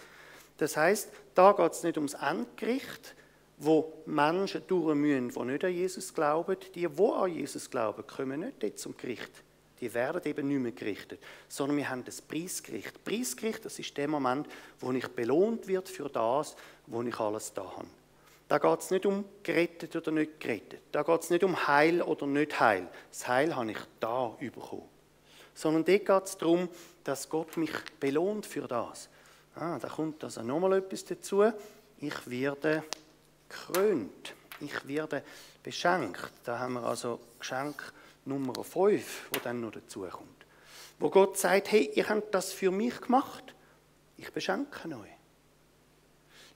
Das 0.58 0.77
heißt, 0.77 1.10
da 1.36 1.51
geht 1.51 1.71
es 1.73 1.84
nicht 1.84 1.97
ums 1.97 2.13
Endgericht, 2.13 3.15
wo 3.63 3.93
Menschen 4.08 4.63
durch 4.67 4.95
müssen, 4.95 5.30
die 5.30 5.39
nicht 5.39 5.63
an 5.63 5.74
Jesus 5.74 6.13
glauben. 6.13 6.58
Die, 6.74 6.88
die 6.88 6.88
an 6.88 7.32
Jesus 7.32 7.69
glauben, 7.69 8.06
kommen 8.08 8.39
nicht 8.39 8.62
dort 8.62 8.80
zum 8.80 8.97
Gericht. 8.97 9.32
Die 9.80 9.93
werden 9.93 10.21
eben 10.26 10.47
nicht 10.47 10.60
mehr 10.60 10.71
gerichtet, 10.71 11.19
sondern 11.47 11.78
wir 11.78 11.89
haben 11.89 12.04
das 12.04 12.21
Preisgericht. 12.21 13.04
Preisgericht, 13.04 13.65
das 13.65 13.80
ist 13.80 13.95
der 13.97 14.08
Moment, 14.08 14.47
wo 14.80 14.91
ich 14.91 15.08
belohnt 15.08 15.67
wird 15.67 15.89
für 15.89 16.10
das, 16.10 16.56
wo 16.88 17.02
ich 17.02 17.19
alles 17.19 17.54
da 17.54 17.63
habe. 17.63 17.88
Da 18.47 18.58
geht 18.58 18.80
es 18.80 18.91
nicht 18.91 19.06
um 19.06 19.26
gerettet 19.43 19.95
oder 19.95 20.12
nicht 20.12 20.39
gerettet. 20.39 20.82
Da 20.91 21.04
geht 21.04 21.21
es 21.21 21.30
nicht 21.30 21.43
um 21.43 21.67
Heil 21.67 22.02
oder 22.02 22.28
nicht 22.28 22.60
Heil. 22.60 22.88
Das 23.10 23.28
Heil 23.28 23.56
habe 23.56 23.71
ich 23.71 23.80
da 24.00 24.36
bekommen. 24.39 24.89
Sondern 25.54 25.86
dort 25.86 26.06
geht 26.06 26.24
es 26.26 26.38
darum, 26.38 26.67
dass 27.04 27.30
Gott 27.30 27.58
mich 27.58 27.71
belohnt 28.00 28.45
für 28.45 28.67
das. 28.67 29.08
Ah, 29.56 29.80
da 29.80 29.88
kommt 29.88 30.24
also 30.24 30.41
nochmal 30.41 30.74
etwas 30.74 31.06
dazu. 31.06 31.43
Ich 32.00 32.30
werde 32.30 32.84
krönt. 33.51 34.33
Ich 34.59 34.87
werde 34.87 35.23
beschenkt. 35.61 36.31
Da 36.43 36.59
haben 36.59 36.73
wir 36.73 36.83
also 36.83 37.19
Geschenk 37.39 37.93
Nummer 38.25 38.63
5, 38.63 39.29
wo 39.31 39.39
dann 39.43 39.61
noch 39.61 39.71
dazu 39.71 40.01
kommt. 40.01 40.27
Wo 40.99 41.09
Gott 41.09 41.37
sagt, 41.37 41.71
hey, 41.71 41.91
ihr 41.95 42.07
habt 42.09 42.33
das 42.33 42.53
für 42.53 42.71
mich 42.71 43.01
gemacht. 43.01 43.55
Ich 44.17 44.31
beschenke 44.31 44.87
euch. 44.89 45.09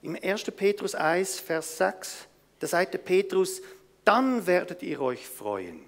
Im 0.02 0.16
1. 0.20 0.44
Petrus 0.52 0.94
1, 0.94 1.40
Vers 1.40 1.78
6, 1.78 2.28
da 2.60 2.66
sagt 2.66 2.94
der 2.94 2.98
Petrus, 2.98 3.60
dann 4.04 4.46
werdet 4.46 4.82
ihr 4.82 5.00
euch 5.00 5.26
freuen. 5.26 5.80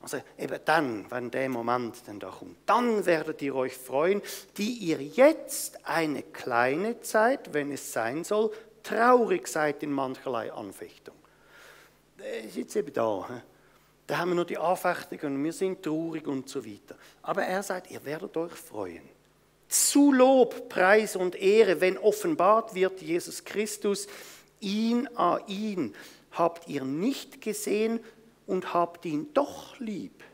Also 0.00 0.18
eben 0.38 0.60
dann, 0.64 1.10
wenn 1.10 1.30
der 1.30 1.48
Moment 1.48 1.96
dann 2.06 2.20
da 2.20 2.30
kommt, 2.30 2.56
dann 2.66 3.04
werdet 3.06 3.42
ihr 3.42 3.54
euch 3.54 3.76
freuen, 3.76 4.22
die 4.56 4.74
ihr 4.74 5.02
jetzt 5.02 5.84
eine 5.86 6.22
kleine 6.22 7.00
Zeit, 7.00 7.52
wenn 7.52 7.72
es 7.72 7.92
sein 7.92 8.22
soll, 8.22 8.52
traurig 8.82 9.46
seid 9.48 9.82
in 9.82 9.92
mancherlei 9.92 10.52
Anfechtung. 10.52 11.14
Das 12.16 12.46
ist 12.46 12.56
jetzt 12.56 12.76
eben 12.76 12.92
da. 12.92 13.42
Da 14.06 14.18
haben 14.18 14.30
wir 14.30 14.36
nur 14.36 14.44
die 14.44 14.58
Anfechtung 14.58 15.20
und 15.34 15.44
wir 15.44 15.52
sind 15.52 15.82
traurig 15.82 16.26
und 16.26 16.48
so 16.48 16.64
weiter. 16.64 16.96
Aber 17.22 17.42
er 17.42 17.62
sagt, 17.62 17.90
ihr 17.90 18.04
werdet 18.04 18.36
euch 18.36 18.52
freuen 18.52 19.08
zu 19.68 20.12
Lob, 20.12 20.70
Preis 20.70 21.14
und 21.14 21.36
Ehre, 21.36 21.80
wenn 21.82 21.98
offenbart 21.98 22.74
wird 22.74 23.02
Jesus 23.02 23.44
Christus, 23.44 24.06
ihn 24.60 25.06
a 25.14 25.38
ihn 25.46 25.94
habt 26.32 26.68
ihr 26.68 26.84
nicht 26.84 27.40
gesehen 27.40 28.00
und 28.46 28.72
habt 28.72 29.04
ihn 29.04 29.28
doch 29.34 29.78
lieb. 29.78 30.24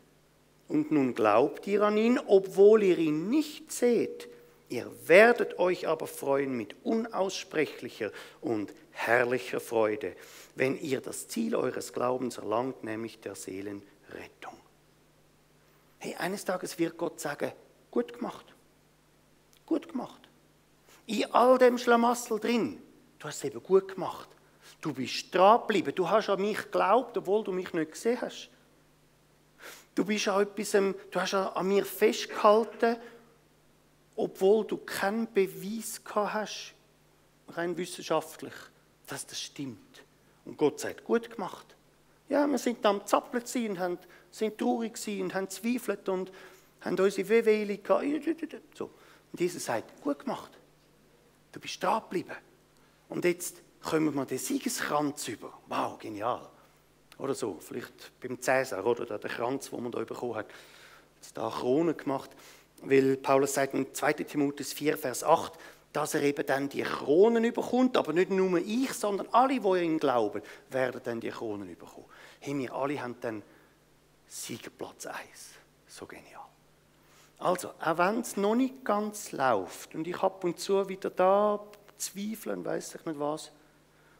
Und 0.67 0.91
nun 0.91 1.13
glaubt 1.13 1.67
ihr 1.67 1.81
an 1.83 1.97
ihn, 1.97 2.19
obwohl 2.25 2.83
ihr 2.83 2.97
ihn 2.97 3.29
nicht 3.29 3.71
seht. 3.71 4.27
Ihr 4.69 4.91
werdet 5.07 5.59
euch 5.59 5.87
aber 5.87 6.07
freuen 6.07 6.57
mit 6.57 6.75
unaussprechlicher 6.83 8.11
und 8.41 8.73
herrlicher 8.91 9.59
Freude, 9.59 10.15
wenn 10.55 10.79
ihr 10.79 11.01
das 11.01 11.27
Ziel 11.27 11.55
eures 11.55 11.93
Glaubens 11.93 12.37
erlangt, 12.37 12.83
nämlich 12.83 13.19
der 13.19 13.35
Seelenrettung. 13.35 14.57
Hey, 15.99 16.15
eines 16.15 16.45
Tages 16.45 16.79
wird 16.79 16.97
Gott 16.97 17.19
sagen, 17.19 17.51
gut 17.91 18.13
gemacht, 18.13 18.45
gut 19.65 19.89
gemacht. 19.89 20.21
In 21.05 21.31
all 21.31 21.57
dem 21.59 21.77
Schlamassel 21.77 22.39
drin, 22.39 22.81
du 23.19 23.27
hast 23.27 23.37
es 23.37 23.43
eben 23.43 23.61
gut 23.61 23.93
gemacht. 23.93 24.29
Du 24.81 24.93
bist 24.93 25.33
dran 25.33 25.61
geblieben, 25.61 25.93
du 25.93 26.09
hast 26.09 26.29
an 26.29 26.41
mich 26.41 26.57
geglaubt, 26.57 27.17
obwohl 27.17 27.43
du 27.43 27.51
mich 27.51 27.71
nicht 27.73 27.91
gesehen 27.91 28.19
hast. 28.21 28.49
Du 29.93 30.03
bist 30.03 30.27
an 30.27 30.41
etwas, 30.41 30.71
du 30.71 31.21
hast 31.21 31.33
an 31.33 31.67
mir 31.67 31.85
festgehalten, 31.85 32.97
obwohl 34.15 34.65
du 34.65 34.77
keinen 34.77 35.31
Beweis 35.31 36.03
gehabt 36.03 36.33
hast, 36.33 36.73
rein 37.49 37.75
wissenschaftlich, 37.77 38.53
dass 39.07 39.25
das 39.25 39.39
stimmt. 39.39 40.03
Und 40.45 40.57
Gott 40.57 40.79
sagt, 40.79 41.03
gut 41.03 41.29
gemacht. 41.29 41.75
Ja, 42.29 42.47
wir 42.47 42.57
sind 42.57 42.85
am 42.85 43.05
Zappeln 43.05 43.43
und 43.69 43.79
haben, 43.79 43.97
sind 44.31 44.57
traurig 44.57 44.95
und 45.07 45.33
haben 45.33 45.49
zweifelt 45.49 46.09
und 46.09 46.31
haben 46.81 46.99
unsere 46.99 47.29
Wehwehli 47.29 47.77
gehabt. 47.77 48.05
So. 48.75 48.89
Und 49.31 49.39
Jesus 49.39 49.65
sagt, 49.65 50.01
gut 50.01 50.19
gemacht. 50.19 50.51
Du 51.51 51.59
bist 51.59 51.81
dran 51.81 52.01
geblieben. 52.01 52.35
Und 53.09 53.25
jetzt 53.25 53.61
kommen 53.81 54.13
wir 54.13 54.25
den 54.25 54.37
Siegeskranz 54.37 55.27
über. 55.27 55.53
Wow, 55.67 55.97
genial. 55.99 56.49
Oder 57.17 57.33
so, 57.33 57.57
vielleicht 57.59 58.19
beim 58.19 58.41
Cäsar, 58.41 58.85
oder 58.85 59.05
der 59.05 59.29
Kranz, 59.29 59.69
den 59.69 59.83
man 59.83 59.91
da 59.91 59.99
bekommen 60.03 60.35
hat. 60.35 60.47
Jetzt 61.21 61.37
da 61.37 61.49
Krone 61.49 61.93
gemacht, 61.93 62.31
weil 62.81 63.17
Paulus 63.17 63.53
sagt 63.53 63.73
in 63.73 63.93
2. 63.93 64.13
Timotheus 64.13 64.73
4, 64.73 64.97
Vers 64.97 65.23
8, 65.23 65.53
dass 65.93 66.13
er 66.13 66.23
eben 66.23 66.45
dann 66.45 66.67
die 66.67 66.83
Kronen 66.83 67.43
überkommt, 67.45 67.95
aber 67.95 68.11
nicht 68.11 68.29
nur 68.29 68.57
ich, 68.57 68.91
sondern 68.93 69.27
alle, 69.31 69.59
die 69.59 69.83
ihn 69.83 69.97
glauben, 69.97 70.41
werden 70.69 71.01
dann 71.03 71.21
die 71.21 71.29
Kronen 71.29 71.69
überkommen. 71.69 72.09
Hey, 72.39 72.57
wir 72.57 72.73
alle 72.73 73.01
haben 73.01 73.15
dann 73.21 73.41
Siegerplatz 74.27 75.05
1. 75.05 75.17
So 75.87 76.05
genial. 76.05 76.41
Also, 77.37 77.69
auch 77.79 77.97
wenn 77.97 78.19
es 78.19 78.35
noch 78.35 78.55
nicht 78.55 78.83
ganz 78.83 79.31
läuft 79.31 79.95
und 79.95 80.07
ich 80.07 80.21
ab 80.21 80.43
und 80.43 80.59
zu 80.59 80.87
wieder 80.89 81.09
da 81.09 81.65
zweifeln, 81.97 82.65
weiß 82.65 82.95
ich 82.95 83.05
nicht 83.05 83.19
was, 83.19 83.51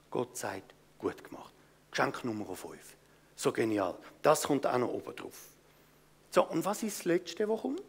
Gott 0.10 0.38
sagt, 0.38 0.74
gut 0.98 1.24
gemacht. 1.24 1.54
Geschenk 1.92 2.24
Nummer 2.24 2.46
5. 2.56 2.78
So 3.36 3.52
genial. 3.52 3.96
Das 4.22 4.44
kommt 4.44 4.66
auch 4.66 4.78
noch 4.78 4.90
oben 4.90 5.16
drauf. 5.16 5.50
So, 6.30 6.44
und 6.46 6.64
was 6.64 6.84
ist 6.84 7.00
das 7.00 7.06
Letzte, 7.06 7.50
was 7.50 7.62
kommt? 7.62 7.82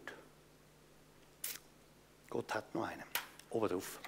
Gott 2.36 2.52
hat 2.52 2.74
noch 2.74 2.84
einen. 2.84 3.02
Oben 3.48 3.66
drauf. 3.66 3.98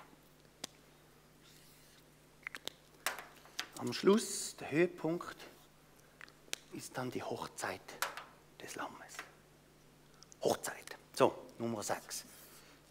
Am 3.78 3.90
Schluss, 3.94 4.54
der 4.60 4.70
Höhepunkt, 4.70 5.36
ist 6.74 6.94
dann 6.98 7.10
die 7.10 7.22
Hochzeit 7.22 7.80
des 8.60 8.74
Lammes. 8.74 9.16
Hochzeit. 10.42 10.98
So, 11.14 11.32
Nummer 11.58 11.82
6. 11.82 12.24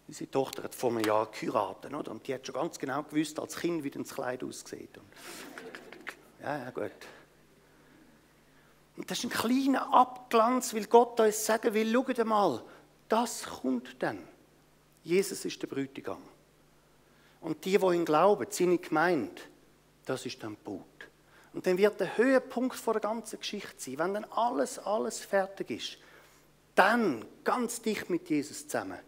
Unsere 0.08 0.28
Tochter 0.28 0.64
hat 0.64 0.74
vor 0.74 0.90
einem 0.90 1.04
Jahr 1.04 1.30
geheiratet, 1.30 1.94
oder? 1.94 2.10
Und 2.10 2.26
die 2.26 2.34
hat 2.34 2.44
schon 2.44 2.56
ganz 2.56 2.76
genau 2.76 3.04
gewusst, 3.04 3.38
als 3.38 3.58
Kind, 3.58 3.84
wie 3.84 3.90
das 3.90 4.12
Kleid 4.12 4.42
aussieht. 4.42 4.90
Ja, 6.42 6.56
ja, 6.58 6.70
gut. 6.70 6.92
Und 8.96 9.08
das 9.08 9.18
ist 9.18 9.24
ein 9.24 9.30
kleiner 9.30 9.92
Abglanz, 9.92 10.74
weil 10.74 10.86
Gott 10.86 11.20
uns 11.20 11.46
sagen 11.46 11.74
will, 11.74 11.92
schaut 11.92 12.26
mal, 12.26 12.64
das 13.08 13.44
kommt 13.44 14.02
dann. 14.02 14.26
Jesus 15.08 15.42
ist 15.46 15.62
der 15.62 15.68
Bräutigam. 15.68 16.20
Und 17.40 17.64
die, 17.64 17.78
die 17.78 17.94
ihn 17.94 18.04
glauben, 18.04 18.46
seine 18.50 18.76
Gemeinde, 18.76 19.40
das 20.04 20.26
ist 20.26 20.42
dann 20.42 20.54
Brut. 20.56 20.84
Und 21.54 21.66
dann 21.66 21.78
wird 21.78 21.98
der 21.98 22.18
Höhepunkt 22.18 22.86
der 22.86 23.00
ganzen 23.00 23.38
Geschichte 23.38 23.74
sein, 23.78 23.98
wenn 23.98 24.14
dann 24.14 24.24
alles, 24.24 24.78
alles 24.78 25.20
fertig 25.20 25.70
ist. 25.70 25.98
Dann 26.74 27.24
ganz 27.42 27.80
dicht 27.80 28.10
mit 28.10 28.28
Jesus 28.28 28.68
zusammen. 28.68 28.98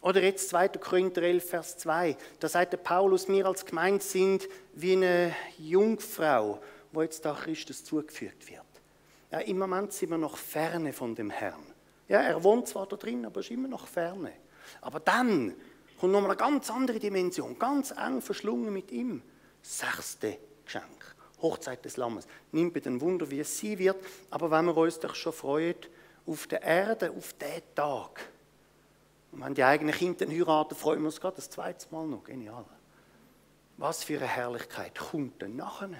Oder 0.00 0.22
jetzt 0.22 0.48
2. 0.50 0.68
Korinther 0.68 1.22
11, 1.22 1.50
Vers 1.50 1.78
2. 1.78 2.16
Da 2.38 2.48
sagt 2.48 2.74
der 2.74 2.78
Paulus, 2.78 3.26
wir 3.26 3.46
als 3.46 3.66
Gemeinde 3.66 4.04
sind 4.04 4.48
wie 4.74 4.92
eine 4.92 5.34
Jungfrau, 5.58 6.62
wo 6.92 7.02
jetzt 7.02 7.24
da 7.24 7.34
Christus 7.34 7.84
zugefügt 7.84 8.48
wird. 8.48 8.62
Ja, 9.32 9.40
Im 9.40 9.58
Moment 9.58 9.92
sind 9.92 10.10
wir 10.10 10.18
noch 10.18 10.36
ferne 10.36 10.92
von 10.92 11.16
dem 11.16 11.30
Herrn. 11.30 11.66
Ja, 12.08 12.20
er 12.20 12.44
wohnt 12.44 12.68
zwar 12.68 12.86
da 12.86 12.94
drin, 12.94 13.26
aber 13.26 13.40
ist 13.40 13.50
immer 13.50 13.66
noch 13.66 13.88
ferne. 13.88 14.32
Aber 14.80 15.00
dann 15.00 15.54
kommt 15.98 16.12
nochmal 16.12 16.30
eine 16.30 16.38
ganz 16.38 16.70
andere 16.70 16.98
Dimension, 16.98 17.58
ganz 17.58 17.90
eng 17.92 18.20
verschlungen 18.20 18.72
mit 18.72 18.90
ihm. 18.90 19.22
Sechste 19.62 20.38
Geschenk, 20.64 21.16
Hochzeit 21.42 21.84
des 21.84 21.96
Lammes. 21.96 22.26
Nimmt 22.52 22.74
bei 22.74 22.80
den 22.80 23.00
Wunder, 23.00 23.30
wie 23.30 23.40
es 23.40 23.58
sein 23.58 23.78
wird, 23.78 23.96
aber 24.30 24.50
wenn 24.50 24.66
wir 24.66 24.76
uns 24.76 25.00
doch 25.00 25.14
schon 25.14 25.32
freuen, 25.32 25.76
auf 26.26 26.46
der 26.46 26.62
Erde, 26.62 27.10
auf 27.10 27.32
den 27.34 27.62
Tag. 27.74 28.28
Und 29.32 29.44
wenn 29.44 29.54
die 29.54 29.64
eigenen 29.64 29.94
Kinder 29.94 30.26
heiraten, 30.26 30.74
freuen 30.74 31.00
wir 31.00 31.06
uns 31.06 31.20
gerade 31.20 31.36
das 31.36 31.50
zweite 31.50 31.86
Mal 31.90 32.06
noch. 32.06 32.24
Genial. 32.24 32.64
Was 33.76 34.04
für 34.04 34.16
eine 34.16 34.26
Herrlichkeit 34.26 34.98
kommt 34.98 35.42
denn 35.42 35.56
nachher? 35.56 35.90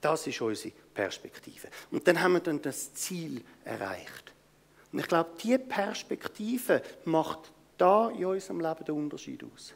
Das 0.00 0.26
ist 0.26 0.40
unsere 0.40 0.74
Perspektive. 0.92 1.68
Und 1.90 2.06
dann 2.08 2.20
haben 2.20 2.32
wir 2.32 2.40
dann 2.40 2.60
das 2.60 2.92
Ziel 2.94 3.44
erreicht. 3.64 4.32
Und 4.92 4.98
ich 4.98 5.06
glaube, 5.06 5.30
diese 5.42 5.60
Perspektive 5.60 6.82
macht 7.04 7.52
da 7.82 8.10
in 8.10 8.24
unserem 8.24 8.60
Leben 8.60 8.84
den 8.84 8.94
Unterschied 8.94 9.42
aus. 9.42 9.74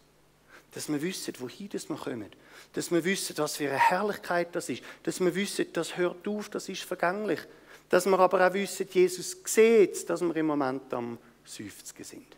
Dass 0.71 0.89
wir 0.89 1.03
wissen, 1.03 1.35
wohin 1.39 1.73
wir 1.73 1.97
kommen. 1.97 2.31
Dass 2.73 2.91
wir 2.93 3.05
wissen, 3.05 3.37
was 3.39 3.57
für 3.57 3.69
eine 3.69 3.79
Herrlichkeit 3.79 4.55
das 4.55 4.69
ist. 4.69 4.83
Dass 5.03 5.19
wir 5.19 5.35
wissen, 5.35 5.67
das 5.73 5.97
hört 5.97 6.27
auf, 6.29 6.49
das 6.49 6.69
ist 6.69 6.83
vergänglich. 6.83 7.41
Dass 7.89 8.07
wir 8.07 8.19
aber 8.19 8.47
auch 8.47 8.53
wissen, 8.53 8.87
Jesus 8.91 9.37
sieht, 9.45 10.09
dass 10.09 10.21
wir 10.21 10.37
im 10.37 10.47
Moment 10.47 10.93
am 10.95 11.19
50 11.45 12.07
sind. 12.07 12.37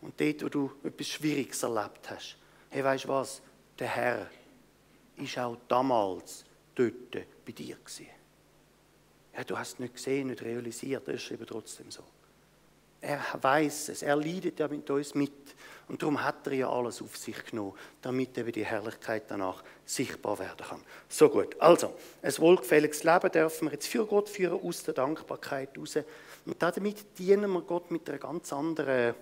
Und 0.00 0.18
dort, 0.18 0.44
wo 0.44 0.48
du 0.48 0.72
etwas 0.84 1.08
Schwieriges 1.08 1.62
erlebt 1.62 2.08
hast, 2.08 2.36
hey, 2.70 2.82
weißt 2.82 3.04
du 3.04 3.08
was? 3.08 3.42
Der 3.78 3.88
Herr 3.88 4.30
ist 5.16 5.38
auch 5.38 5.56
damals 5.68 6.44
dort 6.74 7.10
bei 7.44 7.52
dir 7.52 7.76
gewesen. 7.76 8.06
Ja, 9.36 9.44
du 9.44 9.58
hast 9.58 9.74
es 9.74 9.78
nicht 9.80 9.94
gesehen, 9.94 10.28
nicht 10.28 10.42
realisiert, 10.42 11.06
das 11.06 11.16
ist 11.16 11.30
eben 11.30 11.46
trotzdem 11.46 11.90
so. 11.90 12.04
Er 13.00 13.20
weiß 13.40 13.90
es, 13.90 14.02
er 14.02 14.16
leidet 14.16 14.58
ja 14.58 14.68
mit 14.68 14.88
uns 14.90 15.14
mit. 15.14 15.32
Und 15.88 16.02
darum 16.02 16.22
hat 16.22 16.46
er 16.46 16.52
ja 16.52 16.70
alles 16.70 17.00
auf 17.00 17.16
sich 17.16 17.44
genommen, 17.46 17.72
damit 18.02 18.36
eben 18.36 18.52
die 18.52 18.64
Herrlichkeit 18.64 19.24
danach 19.28 19.62
sichtbar 19.86 20.38
werden 20.38 20.66
kann. 20.66 20.82
So 21.08 21.30
gut. 21.30 21.58
Also, 21.60 21.94
ein 22.20 22.38
wohlgefälliges 22.38 23.04
Leben 23.04 23.30
dürfen 23.30 23.68
wir 23.68 23.72
jetzt 23.72 23.86
für 23.86 24.04
Gott 24.04 24.28
führen, 24.28 24.60
aus 24.60 24.82
der 24.82 24.94
Dankbarkeit 24.94 25.74
heraus. 25.74 25.96
Und 26.44 26.62
damit 26.62 27.18
dienen 27.18 27.50
wir 27.52 27.62
Gott 27.62 27.90
mit 27.90 28.08
einer 28.08 28.18
ganz 28.18 28.52
anderen 28.52 29.14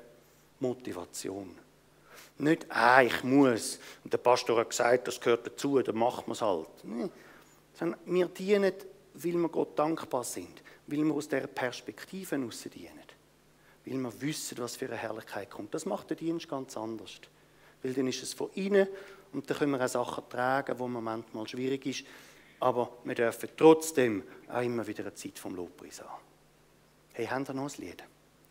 Motivation. 0.58 1.56
Nicht, 2.38 2.66
ah, 2.68 3.02
ich 3.02 3.22
muss. 3.22 3.78
Und 4.02 4.12
der 4.12 4.18
Pastor 4.18 4.58
hat 4.58 4.70
gesagt, 4.70 5.06
das 5.06 5.20
gehört 5.20 5.46
dazu, 5.46 5.80
dann 5.80 5.96
machen 5.96 6.24
wir 6.26 6.32
es 6.32 6.42
halt. 6.42 6.68
Nee. 6.82 7.08
Sondern 7.74 8.00
wir 8.06 8.26
dienen, 8.26 8.72
weil 9.14 9.32
wir 9.32 9.48
Gott 9.48 9.78
dankbar 9.78 10.24
sind, 10.24 10.62
weil 10.86 11.04
wir 11.04 11.14
aus 11.14 11.28
dieser 11.28 11.46
Perspektive 11.46 12.36
heraus 12.36 12.66
dienen 12.74 13.05
weil 13.86 13.98
wir 13.98 14.20
wissen, 14.20 14.58
was 14.58 14.76
für 14.76 14.86
eine 14.86 14.96
Herrlichkeit 14.96 15.50
kommt. 15.50 15.72
Das 15.72 15.86
macht 15.86 16.10
der 16.10 16.16
Dienst 16.16 16.48
ganz 16.48 16.76
anders. 16.76 17.20
Weil 17.82 17.94
dann 17.94 18.08
ist 18.08 18.22
es 18.22 18.34
von 18.34 18.50
innen 18.54 18.88
und 19.32 19.48
dann 19.48 19.56
können 19.56 19.72
wir 19.72 19.84
auch 19.84 19.88
Sachen 19.88 20.28
tragen, 20.28 20.78
wo 20.78 20.88
manchmal 20.88 21.46
schwierig 21.46 21.86
ist. 21.86 22.04
Aber 22.58 22.90
wir 23.04 23.14
dürfen 23.14 23.48
trotzdem 23.56 24.24
auch 24.48 24.62
immer 24.62 24.86
wieder 24.86 25.04
eine 25.04 25.14
Zeit 25.14 25.38
vom 25.38 25.54
Lobpreis 25.54 26.00
haben. 26.02 26.22
Hey, 27.12 27.26
haben 27.26 27.46
wir 27.46 27.54
noch 27.54 27.70
ein 27.70 27.80
Lied? 27.80 28.02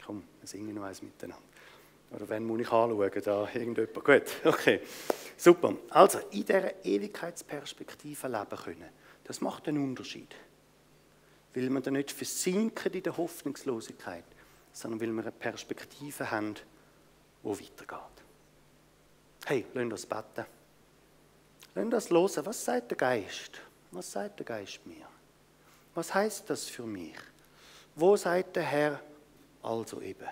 Komm, 0.06 0.24
wir 0.39 0.48
singen 0.48 0.74
noch 0.74 0.84
eins 0.84 1.02
miteinander. 1.02 1.43
Oder 2.12 2.30
wenn 2.30 2.45
muss 2.45 2.62
ich 2.62 2.71
anschauen, 2.71 3.12
da 3.24 3.50
irgendjemand? 3.54 3.93
Gut, 3.93 4.24
okay. 4.45 4.80
Super. 5.36 5.76
Also, 5.89 6.19
in 6.32 6.45
dieser 6.45 6.86
Ewigkeitsperspektive 6.86 8.28
leben 8.28 8.64
können, 8.64 8.89
das 9.26 9.41
macht 9.41 9.68
einen 9.68 9.84
Unterschied. 9.84 10.34
Weil 11.53 11.70
wir 11.70 11.82
dann 11.82 11.93
nicht 11.93 12.12
versinken 12.12 12.93
in 12.93 13.03
der 13.03 13.18
Hoffnungslosigkeit, 13.18 14.24
sondern 14.76 14.99
weil 14.99 15.11
wir 15.13 15.21
eine 15.21 15.32
Perspektive 15.32 16.30
haben, 16.30 16.53
die 16.53 17.47
weitergeht. 17.47 17.99
Hey, 19.45 19.65
lass 19.73 19.84
uns 19.84 20.05
beten. 20.05 20.45
Lass 21.76 22.11
uns 22.11 22.11
hören, 22.11 22.45
was 22.45 22.65
sagt 22.65 22.91
der 22.91 22.97
Geist? 22.97 23.61
Was 23.91 24.11
sagt 24.11 24.39
der 24.39 24.45
Geist 24.45 24.86
mir? 24.86 25.07
Was 25.93 26.13
heißt 26.13 26.49
das 26.49 26.65
für 26.65 26.84
mich? 26.84 27.15
Wo 27.95 28.17
sagt 28.17 28.57
der 28.57 28.63
Herr 28.63 28.99
also 29.63 30.01
eben? 30.01 30.28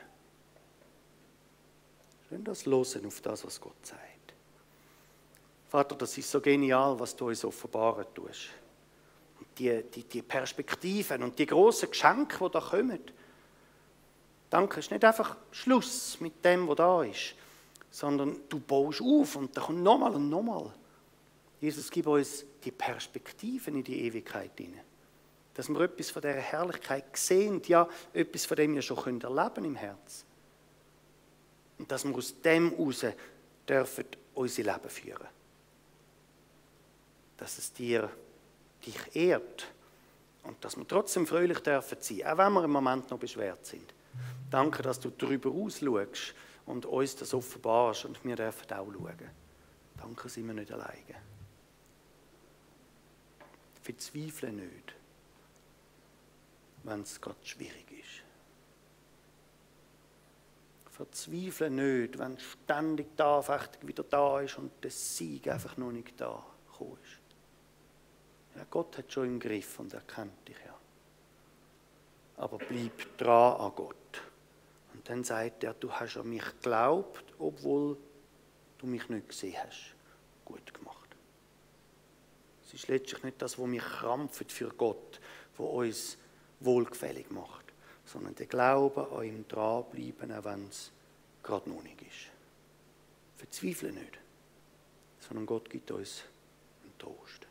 Lass 2.30 2.68
uns 2.68 2.96
hören 2.96 3.06
auf 3.06 3.22
das, 3.22 3.46
was 3.46 3.62
Gott 3.62 3.86
sagt. 3.86 4.02
Vater, 5.70 5.96
das 5.96 6.18
ist 6.18 6.30
so 6.30 6.42
genial, 6.42 7.00
was 7.00 7.16
du 7.16 7.30
uns 7.30 7.46
offenbaren 7.46 8.06
tust. 8.14 8.50
die, 9.58 9.84
die, 9.84 10.04
die 10.04 10.22
Perspektiven 10.22 11.24
und 11.24 11.40
die 11.40 11.46
großen 11.46 11.90
Geschenke, 11.90 12.44
die 12.44 12.52
da 12.52 12.60
kommen, 12.60 13.00
Danke, 14.54 14.82
ist 14.82 14.92
nicht 14.92 15.04
einfach 15.04 15.36
Schluss 15.50 16.20
mit 16.20 16.46
dem, 16.46 16.68
was 16.68 16.76
da 16.76 17.02
ist, 17.02 17.34
sondern 17.90 18.40
du 18.50 18.60
baust 18.60 19.02
auf 19.02 19.36
und 19.36 19.58
dann 19.58 19.64
kommt 19.64 19.82
nochmal 19.82 20.14
und 20.14 20.30
nochmal. 20.30 20.72
Jesus 21.60 21.90
gibt 21.90 22.06
uns 22.06 22.46
die 22.64 22.70
Perspektiven 22.70 23.78
in 23.78 23.84
die 23.84 24.06
Ewigkeit 24.06 24.52
hinein. 24.56 24.84
Dass 25.56 25.70
wir 25.70 25.82
etwas 25.82 26.12
von 26.12 26.22
dieser 26.22 26.36
Herrlichkeit 26.36 27.18
sehen, 27.18 27.64
ja, 27.66 27.90
etwas 28.14 28.46
von 28.46 28.58
dem 28.58 28.76
wir 28.76 28.84
schon 28.84 29.20
erleben 29.20 29.54
können 29.56 29.66
im 29.66 29.76
Herz. 29.76 30.24
Und 31.80 31.92
dass 31.92 32.06
wir 32.06 32.16
aus 32.16 32.40
dem 32.40 32.78
heraus 32.78 33.06
dürfen 33.68 34.06
unser 34.36 34.62
Leben 34.62 34.90
führen. 34.90 35.28
Dass 37.38 37.58
es 37.58 37.74
dir 37.74 38.08
dich 38.86 39.16
ehrt 39.16 39.66
und 40.44 40.64
dass 40.64 40.78
wir 40.78 40.88
trotzdem 40.88 41.26
fröhlich 41.26 41.58
dürfen 41.58 41.98
sein, 42.00 42.24
auch 42.28 42.38
wenn 42.38 42.54
wir 42.54 42.64
im 42.66 42.72
Moment 42.72 43.10
noch 43.10 43.18
beschwert 43.18 43.66
sind. 43.66 43.92
Danke, 44.50 44.84
dass 44.84 45.00
du 45.00 45.10
darüber 45.10 45.52
ausschaust 45.52 46.36
und 46.66 46.86
uns 46.86 47.16
das 47.16 47.34
offenbarst 47.34 48.06
und 48.06 48.24
wir 48.24 48.36
dürfen 48.36 48.72
auch 48.72 48.92
schauen. 48.92 49.30
Danke, 49.98 50.30
sind 50.30 50.48
wir 50.48 50.54
nicht 50.54 50.72
alleine. 50.72 51.16
Verzweifle 53.82 54.54
nicht, 54.54 54.96
wenn 56.84 57.02
es 57.02 57.20
gerade 57.20 57.38
schwierig 57.44 57.92
ist. 57.92 58.24
Verzweifle 60.92 61.70
nicht, 61.70 62.20
wenn 62.20 62.38
ständig 62.38 63.18
die 63.18 63.24
Anfechtung 63.24 63.88
wieder 63.88 64.04
da 64.04 64.40
ist 64.42 64.58
und 64.58 64.72
der 64.84 64.92
Sieg 64.92 65.48
einfach 65.48 65.76
noch 65.78 65.92
nicht 65.92 66.14
da 66.22 66.46
ist. 66.80 67.20
Ja, 68.56 68.66
Gott 68.70 68.98
hat 68.98 69.12
schon 69.12 69.26
im 69.26 69.40
Griff 69.40 69.80
und 69.80 69.94
er 69.94 70.02
kennt 70.02 70.48
dich 70.48 70.58
ja. 70.66 70.73
Aber 72.38 72.58
bleib 72.58 73.18
dran 73.18 73.62
an 73.62 73.72
Gott. 73.76 74.22
Und 74.94 75.10
dann 75.10 75.24
sagt 75.24 75.64
er, 75.64 75.74
du 75.74 75.92
hast 75.92 76.18
an 76.18 76.30
mich 76.30 76.44
geglaubt, 76.44 77.24
obwohl 77.40 77.98
du 78.78 78.88
mich 78.88 79.08
nicht 79.10 79.30
gesehen 79.30 79.56
hast. 79.66 79.94
Gut 80.46 80.74
gemacht. 80.74 80.94
Es 82.66 82.74
ist 82.74 82.88
letztlich 82.88 83.24
nicht 83.24 83.42
das, 83.42 83.58
was 83.60 83.68
mich 83.68 83.84
krampft 83.84 84.52
für 84.52 84.70
Gott, 84.70 85.20
was 85.58 85.68
uns 85.68 86.18
wohlgefällig 86.60 87.30
macht, 87.30 87.66
sondern 88.06 88.36
der 88.36 88.48
Glaube 88.48 89.10
an 89.12 89.24
ihm 89.26 89.48
dranbleiben, 89.48 90.32
auch 90.32 90.44
wenn 90.46 90.68
es 90.68 90.92
gerade 91.44 91.70
noch 91.70 91.84
nicht 91.84 92.02
ist. 92.02 92.32
Verzweifle 93.38 93.92
nicht, 93.92 94.20
sondern 95.20 95.46
Gott 95.46 95.70
gibt 95.70 95.92
uns 95.92 96.24
einen 96.84 96.98
Trost. 96.98 97.48